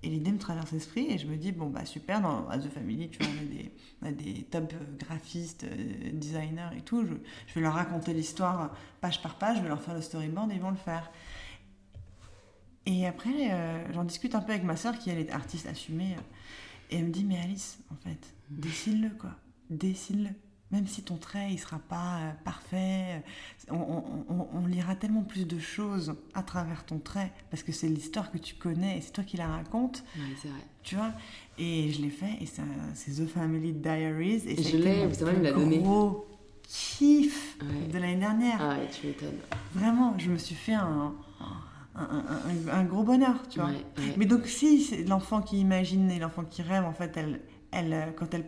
[0.03, 3.09] Et l'idée me traverse l'esprit et je me dis, bon, bah super, dans The Family,
[3.09, 3.71] tu vois, on a des,
[4.01, 7.05] on a des top graphistes, euh, designers et tout.
[7.05, 7.13] Je,
[7.45, 10.55] je vais leur raconter l'histoire page par page, je vais leur faire le storyboard et
[10.55, 11.11] ils vont le faire.
[12.85, 16.15] Et après, euh, j'en discute un peu avec ma soeur qui, elle, est artiste assumée.
[16.17, 16.21] euh,
[16.89, 19.31] et elle me dit, mais Alice, en fait, dessine-le, quoi.
[19.69, 20.31] Dessine-le.
[20.71, 23.21] Même si ton trait, il sera pas euh, parfait,
[23.69, 27.61] euh, on, on- on- on lira tellement plus de choses à travers ton trait, parce
[27.63, 30.59] que c'est l'histoire que tu connais et c'est toi qui la racontes, Ouais, c'est vrai.
[30.83, 31.11] tu vois?
[31.57, 34.43] Et je l'ai fait, et c'est The Family Diaries.
[34.47, 35.79] Et Je l'ai, vrai, il me l'a donné.
[35.79, 36.25] gros
[36.67, 37.87] kiff Ouais.
[37.91, 38.57] de l'année dernière.
[38.61, 39.37] Ah ouais, tu m'étonnes.
[39.73, 41.13] Vraiment, je me suis fait un,
[41.95, 42.23] un, un-
[42.71, 43.69] un- un gros bonheur, tu vois?
[43.69, 44.13] Ouais, ouais.
[44.17, 47.41] Mais donc si l'enfant qui imagine et l'enfant qui rêve, en fait, elle,
[47.73, 48.45] euh, quand elle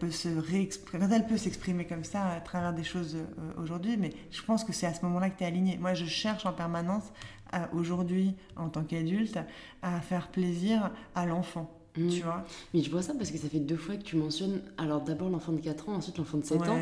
[1.27, 4.85] peut s'exprimer comme ça à travers des choses euh, aujourd'hui, mais je pense que c'est
[4.85, 5.77] à ce moment-là que tu es aligné.
[5.77, 7.03] Moi, je cherche en permanence
[7.51, 9.39] à- aujourd'hui, en tant qu'adulte,
[9.81, 12.07] à faire plaisir à l'enfant, Mm.
[12.09, 12.43] tu vois.
[12.73, 15.29] Mais je vois ça parce que ça fait deux fois que tu mentionnes, alors d'abord
[15.29, 16.77] l'enfant de 4 ans, ensuite l'enfant de 7 ans.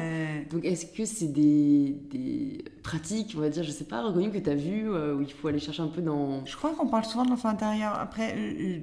[0.50, 4.38] Donc est-ce que c'est des, des pratiques, on va dire, je sais pas, reconnues que
[4.38, 6.46] tu as vues, euh, où il faut aller chercher un peu dans...
[6.46, 7.94] Je crois qu'on parle souvent de l'enfant intérieur.
[8.00, 8.80] Après, euh, euh,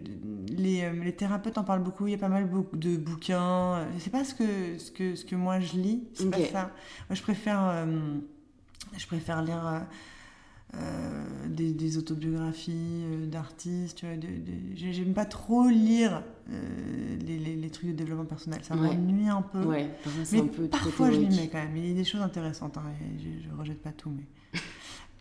[0.51, 2.07] les, les thérapeutes en parlent beaucoup.
[2.07, 3.87] Il y a pas mal de bouquins.
[3.97, 6.05] Je sais pas ce que, ce que, ce que moi je lis.
[6.15, 6.33] C'est Ok.
[6.33, 6.63] pas ça.
[7.09, 7.87] Moi, je préfère, euh,
[8.97, 9.79] je préfère lire euh,
[10.75, 12.73] euh, des, des autobiographies
[13.05, 14.05] euh, d'artistes.
[14.05, 18.61] de- de- j'ai- J'aime pas trop lire euh, les, les- les trucs de développement personnel.
[18.63, 18.95] Ça Ouais.
[18.95, 19.63] m'ennuie un peu.
[19.65, 19.91] Ouais,
[20.33, 21.77] Mais un peu trop parfois je m'y mets quand même.
[21.77, 22.77] Il y a des choses intéressantes.
[22.77, 22.83] hein,
[23.19, 24.61] je, je rejette pas tout, mais.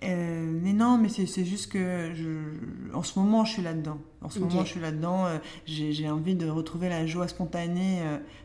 [0.04, 3.98] Mais non, mais c'est juste que je, en ce moment je suis là-dedans.
[4.22, 5.26] En ce moment je suis là-dedans.
[5.66, 8.02] J'ai envie de retrouver la joie spontanée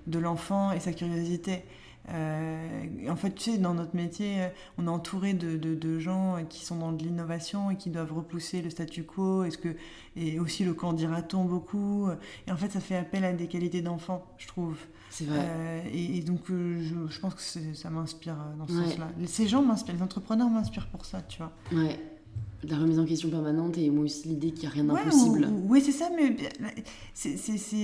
[0.06, 1.64] de l'enfant et sa curiosité.
[2.08, 5.98] Euh, en fait, tu sais, dans notre métier, euh, on est entouré de, de- de
[5.98, 9.44] gens qui sont dans de l'innovation et qui doivent repousser le statu quo.
[9.44, 9.76] Est-ce que
[10.16, 12.08] et aussi le quand dira-t-on beaucoup?
[12.46, 14.76] Et en fait, ça fait appel à des qualités d'enfant, je trouve.
[15.10, 15.38] C'est vrai.
[15.40, 18.84] Euh, et, et donc, je, je pense que ça m'inspire dans ce Ouais.
[18.84, 19.08] sens-là.
[19.26, 21.52] Ces gens m'inspirent, les entrepreneurs m'inspirent pour ça, tu vois.
[21.72, 21.98] Ouais.
[22.68, 25.46] La remise en question permanente et moi aussi l'idée qu'il n'y a rien d'impossible.
[25.46, 26.36] ou- ou- oui, c'est ça, mais
[27.14, 27.36] c'est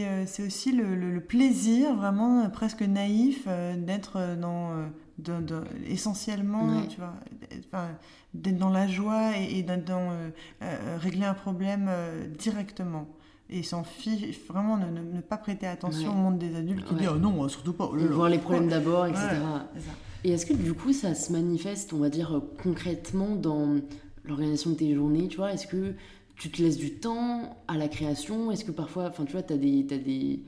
[0.05, 5.65] euh, c'est aussi le, le- le plaisir vraiment presque naïf euh, d'être euh, dans, euh,
[5.89, 7.15] essentiellement, tu vois,
[8.35, 10.13] d'être dans la joie et, dans,
[10.99, 11.91] régler un problème
[12.39, 13.07] directement.
[13.51, 17.09] Et s'en fiche vraiment ne, ne, pas prêter attention au monde des adultes qui disent
[17.15, 19.23] oh non surtout pas oh voir les problèmes d'abord etc
[20.25, 23.77] et est-ce que du coup ça se manifeste on va dire concrètement dans
[24.29, 25.95] l'organisation de tes journées tu vois est-ce que
[26.37, 28.51] tu te laisses du temps à la création?
[28.53, 30.41] Est-ce que parfois enfin tu vois tu as des as des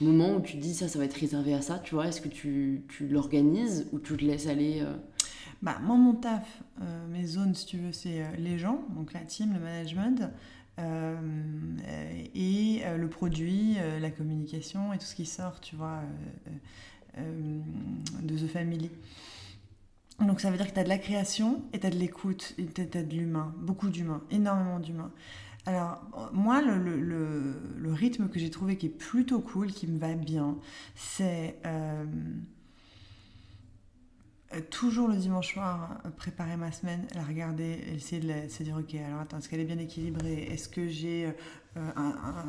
[0.00, 2.08] moments où tu dis ça ça va être réservé à ça tu vois?
[2.08, 4.94] Est-ce que tu, tu l'organises ou tu te laisses aller euh?
[5.64, 9.12] bah, moi, mon taf, euh, mes zones, si tu veux, c'est euh, les gens, donc
[9.14, 10.30] la team, le management.
[12.34, 16.00] Et le produit, la communication et tout ce qui sort, tu vois,
[17.16, 18.90] de The Family.
[20.20, 22.54] Donc ça veut dire que tu as de la création et tu as de l'écoute
[22.56, 25.12] tu as, de l'humain, beaucoup d'humain, énormément d'humain.
[25.66, 30.58] Alors moi, le, rythme que j'ai trouvé qui est plutôt cool, qui me va bien,
[30.94, 32.04] c'est euh,
[34.70, 38.94] toujours le dimanche soir, euh, préparer ma semaine, la regarder, essayer de se dire ok,
[38.94, 40.42] alors attends, est-ce qu'elle est bien équilibrée?
[40.50, 41.32] Est-ce que j'ai
[41.76, 41.90] euh,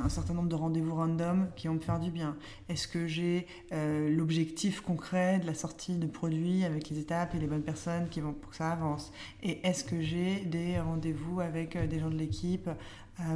[0.03, 2.36] un, certain nombre de rendez-vous random qui vont me faire du bien
[2.69, 7.47] Est-ce que j'ai l'objectif concret de la sortie de produits avec les étapes et les
[7.47, 9.11] bonnes personnes qui vont pour que ça avance?
[9.43, 12.69] Et est-ce que j'ai des rendez-vous avec des gens de l'équipe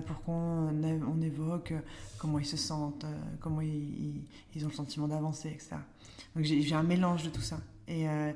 [0.06, 1.74] pour qu'on on évoque
[2.18, 3.06] comment ils se sentent,
[3.40, 4.26] comment ils,
[4.64, 5.78] ont le sentiment d'avancer, etc.
[6.36, 7.60] Donc j'ai un mélange de tout ça.
[7.88, 8.32] Et, euh,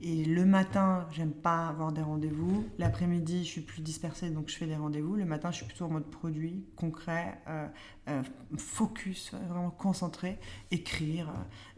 [0.00, 2.66] et le matin, j'aime pas avoir des rendez-vous.
[2.78, 5.16] L'après-midi, je suis plus dispersée, donc je fais des rendez-vous.
[5.16, 7.66] Le matin, je suis plutôt en mode produit, concret, euh,
[8.08, 8.22] euh,
[8.56, 10.38] focus, vraiment concentré.
[10.70, 11.32] Écrire,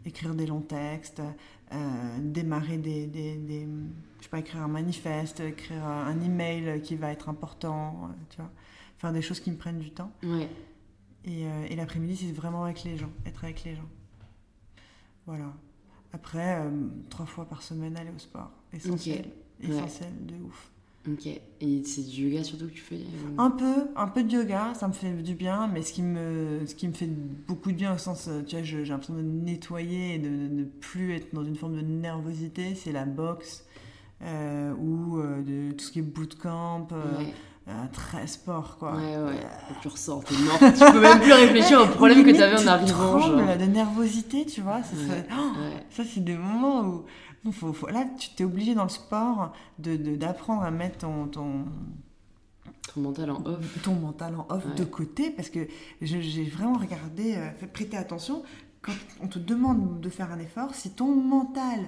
[0.05, 1.23] écrire des longs textes,
[2.21, 3.69] démarrer des, des, des,
[4.19, 8.51] Je sais pas, écrire un manifeste, écrire un email qui va être important, tu vois.
[8.99, 10.11] Faire des choses qui me prennent du temps.
[10.23, 10.49] Ouais.
[11.25, 13.89] Et, et l'après-midi, c'est vraiment avec les gens, être avec les gens.
[15.27, 15.53] Voilà.
[16.17, 16.71] Après, euh,
[17.11, 18.51] trois fois par semaine, aller au sport.
[18.73, 19.27] Essentiel.
[19.63, 20.71] Essentiel, de ouf.
[21.07, 21.27] Ok.
[21.27, 24.73] Et c'est du yoga surtout que tu fais euh Un peu, un peu de yoga,
[24.75, 27.09] ça me fait du bien, mais ce qui me, ce qui me fait
[27.47, 30.65] beaucoup de bien au sens, euh, tu vois, j'ai l'impression de nettoyer et de ne
[30.65, 33.65] plus être dans une forme de nervosité, c'est la boxe
[34.23, 36.89] ou de tout ce qui est bootcamp.
[36.91, 37.33] Ouais
[37.93, 38.95] très sport quoi.
[38.95, 39.41] Ouais, ouais.
[39.81, 40.59] tu ressors, t'es mort.
[40.59, 43.19] tu peux même plus réfléchir au problème que t'avais en arrivant.
[43.19, 43.57] Genre.
[43.57, 44.83] de nervosité, tu vois.
[44.83, 44.95] Ça,
[45.33, 45.53] oh,
[45.91, 46.83] ça c'est des moments
[47.45, 47.53] où.
[47.53, 51.65] faut, là, tu t'es obligé dans le sport d'apprendre de, à mettre ton, ton,
[52.95, 53.83] ton mental en off.
[53.83, 55.67] Ton mental en off de côté parce que
[56.01, 58.43] j'ai vraiment regardé, euh, prêter attention.
[58.81, 61.81] Quand on te demande de faire un effort, si ton mental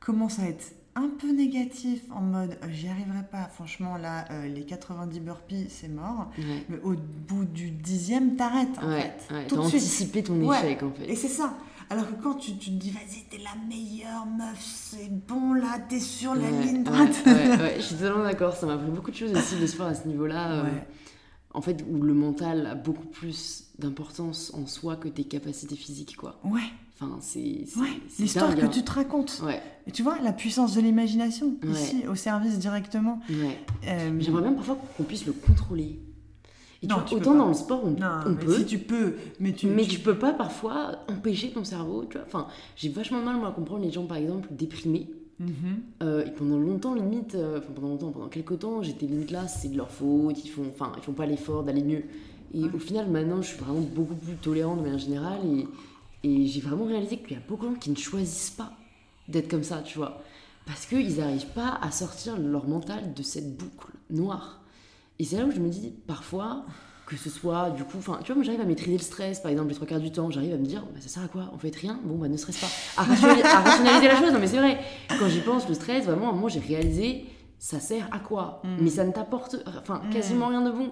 [0.00, 4.48] commence à être un peu négatif en mode euh, j'y arriverai pas, franchement là euh,
[4.48, 6.30] les 90 burpees c'est mort,
[6.68, 6.94] mais au
[7.28, 9.34] bout du dixième t'arrêtes en fait.
[9.34, 11.08] Ouais, t'as anticipé ton échec en fait.
[11.08, 11.54] Et c'est ça.
[11.88, 15.78] Alors que quand tu, tu te dis vas-y t'es la meilleure meuf, c'est bon là,
[15.88, 17.22] t'es sur la ligne droite.
[17.26, 19.94] Ouais, je suis totalement d'accord, ça m'a appris beaucoup de choses aussi de sport à
[19.94, 20.64] ce niveau-là.
[20.64, 20.70] Euh,
[21.54, 26.16] en fait où le mental a beaucoup plus d'importance en soi que tes capacités physiques
[26.16, 26.40] quoi.
[26.44, 26.60] Ouais.
[26.98, 27.64] Enfin, c'est
[28.18, 28.68] l'histoire que hein.
[28.68, 29.42] tu te racontes.
[29.86, 33.20] Et tu vois, la puissance de l'imagination, ici, au service directement.
[33.30, 36.00] Euh, J'aimerais bien parfois qu'on puisse le contrôler.
[36.82, 38.58] Et non, tu autant dans le sport, on, non, peut.
[38.58, 39.98] Si tu peux, mais tu, mais tu...
[39.98, 42.04] peux pas parfois empêcher ton cerveau.
[42.04, 45.10] Tu vois enfin, j'ai vachement mal moi à comprendre les gens, par exemple, déprimés.
[45.42, 45.48] Mm-hmm.
[46.02, 49.46] Euh, et pendant longtemps, limite, euh, enfin pendant longtemps, pendant quelques temps, j'étais limite là,
[49.48, 52.02] c'est de leur faute, ils font, enfin, ils font pas l'effort d'aller mieux.
[52.54, 55.66] Et au final, maintenant, je suis vraiment beaucoup plus tolérante de manière générale et
[56.22, 58.72] et j'ai vraiment réalisé qu'il y a beaucoup de gens qui ne choisissent pas
[59.28, 60.22] d'être comme ça, tu vois.
[60.64, 64.60] Parce qu'ils n'arrivent pas à sortir leur mental de cette boucle noire.
[65.18, 66.64] Et c'est là où je me dis, parfois,
[67.06, 69.50] que ce soit du coup, enfin, tu vois, moi j'arrive à maîtriser le stress, par
[69.50, 71.50] exemple, les trois quarts du temps, j'arrive à me dire, bah, ça sert à quoi?
[71.54, 72.66] En fait, rien, bon, bah ne stresse pas.
[73.00, 74.78] À rationaliser, la chose, non mais c'est vrai.
[75.08, 77.26] Quand j'y pense, le stress, vraiment, moi j'ai réalisé,
[77.58, 78.60] ça sert à quoi?
[78.64, 78.68] Mm.
[78.80, 80.10] Mais ça ne t'apporte, enfin, mm.
[80.10, 80.90] quasiment rien de bon.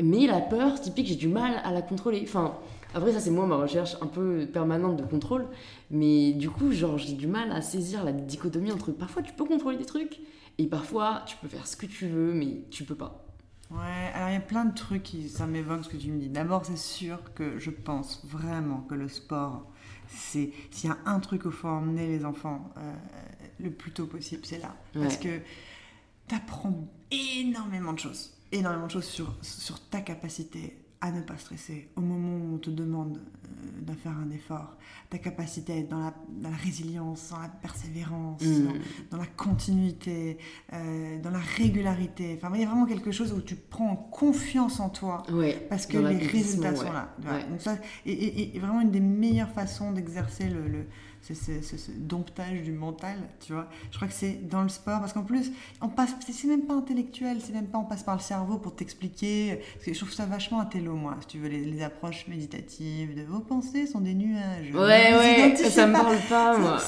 [0.00, 2.22] Mais la peur, typique, j'ai du mal à la contrôler.
[2.22, 2.54] Enfin,
[2.94, 5.46] après, ça, c'est moi ma recherche un peu permanente de contrôle.
[5.90, 9.44] Mais du coup, genre, j'ai du mal à saisir la dichotomie entre parfois tu peux
[9.44, 10.20] contrôler des trucs
[10.58, 13.24] et parfois tu peux faire ce que tu veux, mais tu peux pas.
[13.70, 16.18] Ouais, alors il y a plein de trucs qui ça m'évoque ce que tu me
[16.18, 16.28] dis.
[16.28, 19.70] D'abord, c'est sûr que je pense vraiment que le sport,
[20.08, 22.92] c'est s'il y a un truc où faut emmener les enfants euh,
[23.60, 24.74] le plus tôt possible, c'est là.
[24.92, 25.38] Parce que
[26.26, 28.32] tu apprends énormément de choses.
[28.50, 32.58] Énormément de choses sur, sur ta capacité à ne pas stresser au moment où on
[32.58, 34.76] te demande euh, de faire un effort.
[35.08, 38.68] Ta capacité à être dans la, dans la résilience, dans la persévérance, mm.
[39.10, 40.36] dans, la continuité,
[40.74, 42.36] euh, dans la régularité.
[42.36, 45.22] Enfin, il y a vraiment quelque chose où tu prends confiance en toi
[45.70, 47.14] parce que les résultats sont là.
[47.48, 50.86] Donc ça, et, vraiment une des meilleures façons d'exercer le,
[51.22, 53.68] ce, ce, domptage du mental, tu vois.
[53.90, 56.74] Je crois que c'est dans le sport, parce qu'en plus, on passe, c'est même pas
[56.74, 59.60] intellectuel, c'est même pas on passe par le cerveau pour t'expliquer.
[59.86, 63.86] je trouve ça vachement intello, moi, si tu veux, les, approches méditatives, de vos pensées
[63.86, 64.70] sont des nuages.
[64.72, 66.78] Ouais, ouais, ça me parle pas, moi.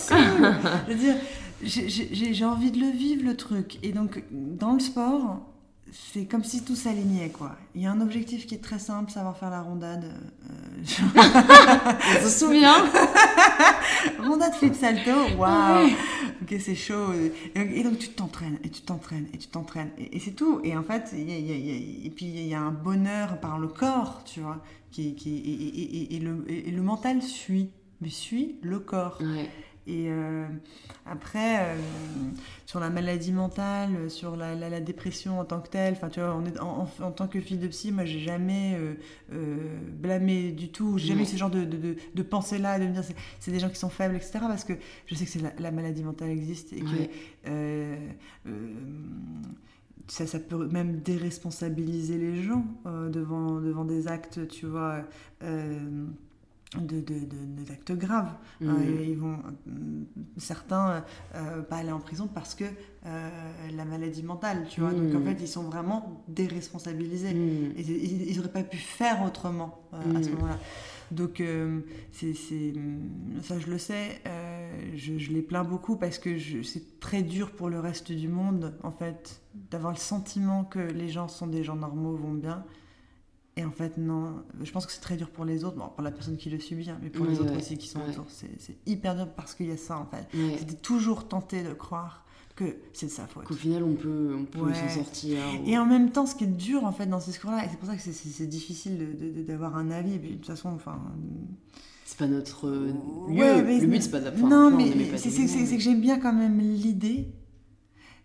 [0.88, 1.16] je veux dire,
[1.62, 3.78] j'ai envie de le vivre, le truc.
[3.82, 5.40] Et donc, dans le sport,
[5.90, 7.56] c'est comme si tout s'alignait, quoi.
[7.74, 10.04] Il y a un objectif qui est très simple, savoir faire la rondade.
[10.04, 10.82] Euh,
[12.20, 12.84] On se souvient
[14.18, 15.90] Rondade flip salto, waouh
[16.42, 17.12] Ok, c'est chaud.
[17.54, 19.90] Et, donc tu t'entraînes, et tu t'entraînes, et tu t'entraînes.
[19.98, 20.60] Et, c'est tout.
[20.64, 23.68] Et en fait, y a, y et puis il y a un bonheur par le
[23.68, 27.70] corps, tu vois, qui, qui, et, le, et, le mental suit,
[28.00, 29.18] mais suit le corps.
[29.20, 29.50] Ouais.
[29.86, 30.46] Et euh,
[31.06, 31.76] après, euh,
[32.66, 36.36] sur la maladie mentale, sur la, la, dépression en tant que telle, enfin, tu vois,
[36.36, 38.78] on est, en, en, tant que fille de psy, moi, j'ai jamais
[39.32, 42.92] euh, blâmé du tout, j'ai jamais eu ce genre de, de, de, pensée-là, de me
[42.92, 43.02] dire
[43.40, 44.38] c'est des gens qui sont faibles, etc.
[44.42, 44.74] Parce que
[45.06, 47.96] je sais que la, la, maladie mentale existe et que
[50.06, 55.02] ça, ça, peut même déresponsabiliser les gens devant, devant des actes, tu vois
[56.80, 58.32] d'actes de, de, graves.
[58.60, 58.74] Mmh.
[59.06, 59.70] Ils vont euh,
[60.38, 61.04] certains
[61.34, 62.64] euh, pas aller en prison parce que
[63.04, 64.92] la maladie mentale, tu vois.
[64.92, 65.24] Donc en mmh.
[65.24, 67.34] fait, ils sont vraiment déresponsabilisés.
[67.34, 67.72] Mmh.
[67.76, 70.58] Et, ils n'auraient pas pu faire autrement à ce moment-là.
[71.10, 71.42] Donc
[72.12, 72.34] c'est
[73.42, 74.20] ça, je le sais.
[74.94, 78.74] je, je, les plains beaucoup parce que c'est très dur pour le reste du monde,
[78.82, 82.64] en fait, d'avoir le sentiment que les gens sont des gens normaux, vont bien
[83.56, 86.02] et en fait, non, je pense que c'est très dur pour les autres, bon, pour
[86.02, 88.24] la personne qui le subit, hein, mais pour les autres aussi qui sont autour.
[88.28, 90.26] C'est hyper dur parce qu'il y a ça en fait.
[90.32, 92.24] C'est toujours tenter de croire
[92.56, 93.44] que c'est de sa faute.
[93.44, 95.38] Qu'au final, on peut, on peut s'en sortir.
[95.66, 97.78] Et en même temps, ce qui est dur en fait dans ces discours-là, et c'est
[97.78, 100.98] pour ça que c'est difficile d'avoir un avis, de toute façon, enfin.
[102.06, 102.92] C'est pas notre euh,
[103.28, 103.80] lieu.
[103.80, 107.28] le but, c'est pas de Non, mais c'est que j'aime bien quand même l'idée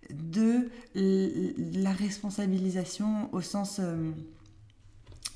[0.09, 3.79] de la responsabilisation au sens.
[3.81, 4.11] Euh,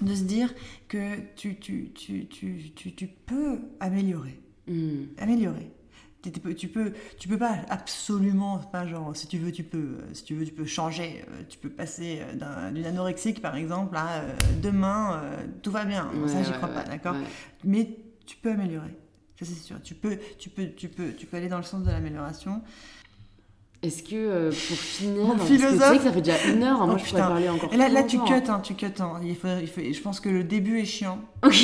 [0.01, 0.53] de se dire
[0.87, 4.39] que tu, tu, tu, tu, tu, tu peux améliorer.
[4.67, 5.05] Hmm.
[5.17, 5.71] Améliorer.
[6.23, 6.67] Tu peux, tu
[7.27, 10.65] peux, pas absolument, pas genre, si tu veux, tu peux, si tu veux, tu peux
[10.65, 15.19] changer, euh, tu peux passer euh, d'une anorexique par exemple à euh, demain,
[15.63, 16.11] tout va bien.
[16.27, 17.15] ça, j'y crois pas, d'accord
[17.63, 17.97] Mais
[18.27, 18.95] tu peux améliorer.
[19.39, 19.81] Ça, c'est sûr.
[19.81, 22.61] Tu peux, tu peux, tu peux, tu peux aller dans le sens de l'amélioration.
[23.83, 26.83] Est-ce que euh, pour finir, parce que tu sais que ça fait déjà une heure,
[26.83, 27.73] hein, moi oh, je pourrais parler encore.
[27.73, 28.85] Et là, là tu cut, hein, tu cut.
[28.99, 29.19] Hein.
[29.23, 31.17] Il faut, il faut, je pense que le début est chiant.
[31.43, 31.51] Ok.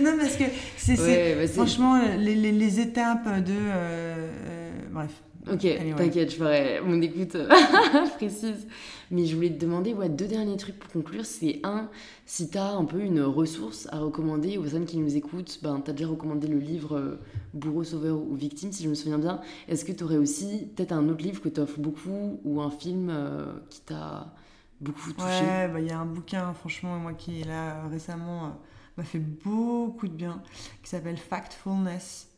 [0.00, 0.44] non, parce que
[0.76, 3.52] c'est bah, franchement les, les, les, étapes de.
[3.52, 5.10] Euh, euh, bref.
[5.50, 5.66] Ok,
[5.96, 7.36] t'inquiète, je ferai mon écoute
[8.16, 8.66] précise.
[9.10, 11.24] Mais je voulais te demander ouais, deux derniers trucs pour conclure.
[11.24, 11.88] C'est un,
[12.24, 15.92] si t'as un peu une ressource à recommander aux personnes qui nous écoutent, ben, t'as
[15.92, 17.20] déjà recommandé le livre euh,
[17.54, 19.40] Bourreau, Sauveur ou Victime, si je me souviens bien.
[19.68, 23.52] Est-ce que t'aurais aussi peut-être un autre livre que t'offres beaucoup ou un film euh,
[23.70, 24.34] qui t'a
[24.80, 25.24] beaucoup touché?
[25.24, 28.58] Ouais, bah, il y a un bouquin, franchement, moi qui est là euh, récemment,
[28.96, 30.42] m'a fait beaucoup de bien,
[30.82, 32.28] qui s'appelle Factfulness.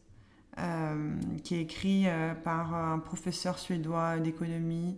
[0.58, 4.96] Euh, qui est écrit euh, par un professeur suédois d'économie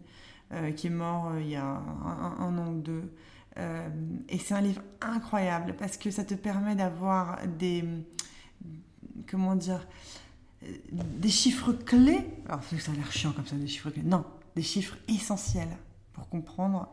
[0.53, 3.13] euh, qui est mort il y a un, an ou deux.
[4.31, 7.85] et c'est un livre incroyable parce que ça te permet d'avoir des.
[9.31, 9.87] Comment dire
[10.93, 12.27] Des chiffres clés.
[12.49, 14.03] Alors, ça a l'air chiant comme ça, des chiffres clés.
[14.03, 14.25] Non,
[14.57, 15.77] des chiffres essentiels
[16.15, 16.89] pour comprendre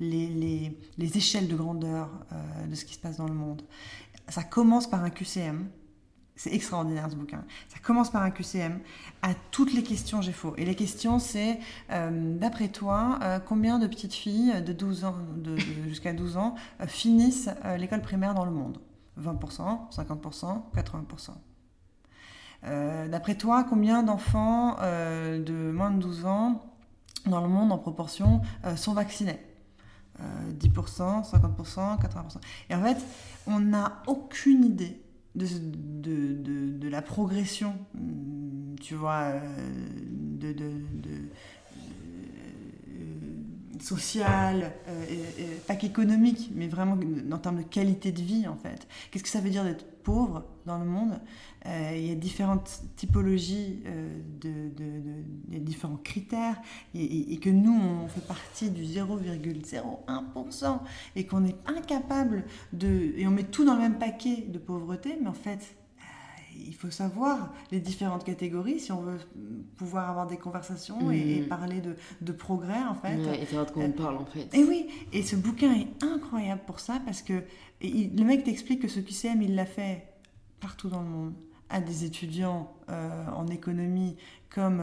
[0.00, 2.08] les, les, les, échelles de grandeur
[2.66, 3.62] de ce qui se passe dans le monde.
[4.28, 5.68] Ça commence par un QCM,
[6.40, 7.44] c'est extraordinaire ce bouquin.
[7.68, 8.80] Ça commence par un QCM.
[9.20, 10.54] À toutes les questions, j'ai faux.
[10.56, 11.58] Et les questions, c'est
[11.90, 15.54] euh, d'après toi, euh, combien de petites filles de 12 ans, de,
[15.86, 18.78] jusqu'à 12 ans euh, finissent l'école primaire dans le monde?
[19.20, 20.62] 20%, 50%,
[22.64, 23.10] 80%.
[23.10, 26.62] d'après toi, combien d'enfants de moins de 12 ans
[27.26, 28.40] dans le monde en proportion
[28.76, 29.38] sont vaccinés?
[30.18, 32.36] 10%, 50%, 80%.
[32.70, 32.96] Et en fait,
[33.46, 35.02] on n'a aucune idée
[35.34, 35.46] de,
[36.02, 39.88] de, de, la progression, mm, tu vois, euh,
[40.38, 40.52] de,
[43.80, 46.98] de euh, sociale, euh, pas qu'économique, mais vraiment
[47.32, 48.86] en termes de qualité de vie en fait.
[49.10, 51.20] Qu'est-ce que ça veut dire d'être pauvre dans le monde?
[51.66, 53.82] Euh, Il y a différentes typologies,
[54.40, 56.56] de, de, différents critères,
[56.94, 60.78] et, que nous on fait partie du 0,01%
[61.16, 63.12] et qu'on est incapable de...
[63.16, 65.74] Et on met tout dans le même paquet de pauvreté, mais en fait
[66.66, 69.18] il faut savoir les différentes catégories si on veut
[69.76, 71.48] pouvoir avoir des conversations et, mm.
[71.48, 73.18] parler de, de, progrès en fait.
[73.40, 74.54] et savoir de quoi on parle en fait.
[74.54, 77.42] Et oui, et ce bouquin est incroyable pour ça parce que
[77.82, 80.06] le mec t'explique que ce QCM il l'a fait
[80.60, 81.34] partout dans le monde
[81.68, 84.16] à des étudiants en économie
[84.50, 84.82] comme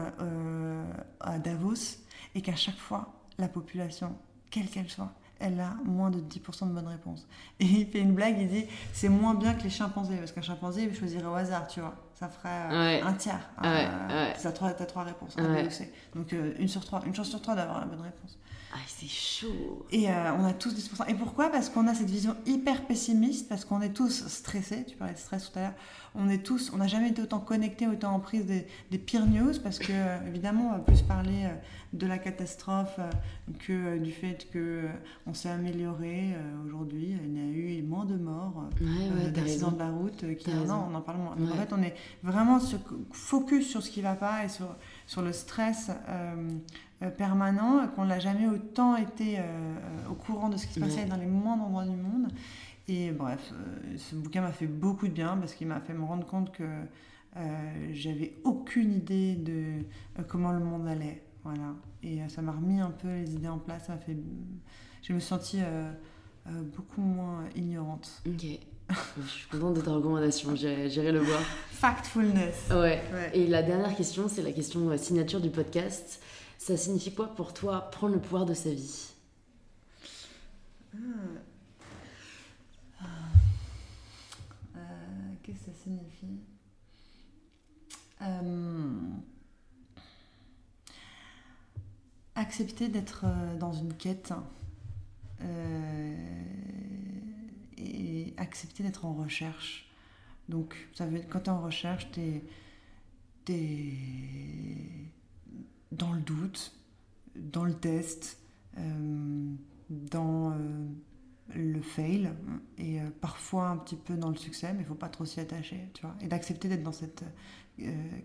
[1.20, 1.98] à Davos,
[2.34, 4.16] et qu'à chaque fois, la population,
[4.50, 7.26] quelle qu'elle soit, elle a moins de 10% de bonnes réponses.
[7.60, 10.42] Et il fait une blague, il dit c'est moins bien que les chimpanzés, parce qu'un
[10.42, 11.94] chimpanzé, il choisirait au hasard, tu vois.
[12.14, 13.48] Ça ferait euh, un tiers.
[13.64, 15.36] Euh, tu as, trois réponses,
[16.16, 18.38] Donc euh, une sur trois, une chance sur trois d'avoir la bonne réponse.
[18.72, 19.86] Ah, c'est chaud.
[19.90, 21.08] Et on a tous 10%.
[21.08, 21.50] Et pourquoi?
[21.50, 24.84] Parce qu'on a cette vision hyper pessimiste, parce qu'on est tous stressés.
[24.86, 25.74] Tu parlais de stress tout à l'heure.
[26.14, 29.26] On est tous, on n'a jamais été autant connectés, autant en prise des, des pires
[29.26, 29.92] news, parce que
[30.26, 31.46] évidemment, on va plus parler
[31.92, 32.98] de la catastrophe
[33.66, 34.86] que du fait que
[35.26, 36.34] on s'est amélioré
[36.66, 37.14] aujourd'hui.
[37.24, 38.64] Il y a eu moins de morts,
[39.34, 40.36] d'accidents de la route.
[40.36, 41.36] Qui, non, on en parle moins.
[41.40, 42.58] En fait, on est vraiment
[43.12, 44.74] focus sur ce qui ne va pas et sur,
[45.06, 46.58] sur le stress euh, euh,
[47.16, 49.42] permanent, qu'on n'a jamais autant été euh,
[50.10, 52.28] au courant de ce qui se passait dans les moindres endroits du monde.
[52.88, 53.52] Et bref,
[53.96, 56.64] ce bouquin m'a fait beaucoup de bien parce qu'il m'a fait me rendre compte que
[57.92, 59.84] j'avais aucune idée de
[60.26, 61.22] comment le monde allait.
[61.44, 61.74] Voilà.
[62.02, 63.86] Et ça m'a remis un peu les idées en place.
[63.88, 64.16] Ça fait...
[65.02, 65.60] Je me suis sentie
[66.46, 68.22] beaucoup moins ignorante.
[68.26, 68.58] Ok.
[69.22, 71.40] Je suis contente de ta recommandation, j'irai le voir.
[71.70, 72.68] Factfulness.
[72.70, 73.02] Ouais.
[73.34, 76.22] Et la dernière question, c'est la question euh, signature du podcast.
[76.58, 79.14] Ça signifie quoi pour toi prendre le pouvoir de sa vie?
[80.94, 80.98] Ah.
[84.76, 84.80] Euh,
[85.42, 86.40] Qu'est-ce que ça signifie?
[88.20, 89.00] Euh,
[92.34, 93.24] Accepter d'être
[93.58, 94.32] dans une quête
[97.78, 99.88] et accepter d'être en recherche.
[100.48, 102.42] Donc, ça veut quand tu es en recherche, tu
[103.52, 103.92] es,
[105.92, 106.72] dans le doute,
[107.36, 108.38] dans le test,
[108.78, 109.54] euh,
[109.90, 110.54] dans euh,
[111.54, 112.30] le fail
[112.76, 115.40] et euh, parfois un petit peu dans le succès, mais il faut pas trop s'y
[115.40, 116.14] attacher, tu vois.
[116.20, 117.24] Et d'accepter d'être dans cette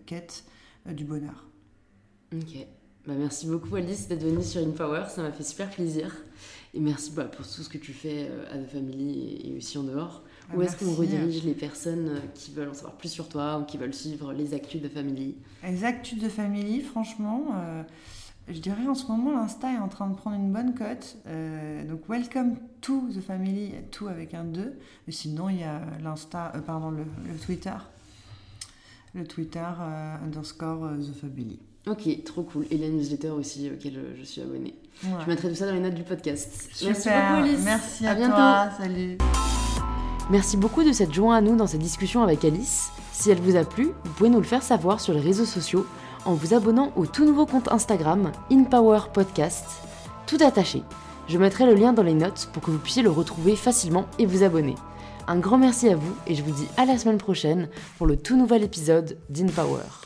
[0.06, 0.44] quête
[0.86, 1.46] du bonheur.
[2.34, 2.66] Ok.
[3.06, 6.14] Bah, merci beaucoup Alice d'être venue sur InPower, ça m'a fait super plaisir.
[6.72, 9.84] Et merci bah, pour tout ce que tu fais à The Family et aussi en
[9.84, 10.24] dehors.
[10.52, 13.64] Où est-ce qu'on redirige les personnes euh, qui veulent en savoir plus sur toi ou
[13.64, 15.36] qui veulent suivre les actus de Family?
[15.62, 17.82] Les actus de Family, franchement, euh,
[18.48, 21.16] je dirais en ce moment, l'Insta est en train de prendre une bonne cote.
[21.88, 24.74] donc, welcome to The Family, tout avec un 2.
[25.06, 27.04] Mais sinon, il y a l'Insta, pardon, le,
[27.44, 27.74] Twitter.
[29.14, 29.66] Le Twitter
[30.22, 31.58] underscore The Family.
[31.86, 32.66] Ok, trop cool.
[32.70, 34.74] Et la newsletter aussi auquel je suis abonnée.
[35.02, 36.68] Je mettrai tout ça dans les notes du podcast.
[36.84, 37.60] Merci beaucoup, Alice.
[37.64, 38.34] Merci à, bientôt.
[38.34, 38.68] toi.
[38.78, 39.18] Salut.
[40.30, 42.90] Merci beaucoup de s'être joint à nous dans cette discussion avec Alice.
[43.12, 45.86] Si elle vous a plu, vous pouvez nous le faire savoir sur les réseaux sociaux
[46.24, 49.66] en vous abonnant au tout nouveau compte Instagram InPower Podcast,
[50.26, 50.82] tout attaché.
[51.28, 54.24] Je mettrai le lien dans les notes pour que vous puissiez le retrouver facilement et
[54.24, 54.76] vous abonner.
[55.28, 57.68] Un grand merci à vous et je vous dis à la semaine prochaine
[57.98, 60.03] pour le tout nouvel épisode d'InPower.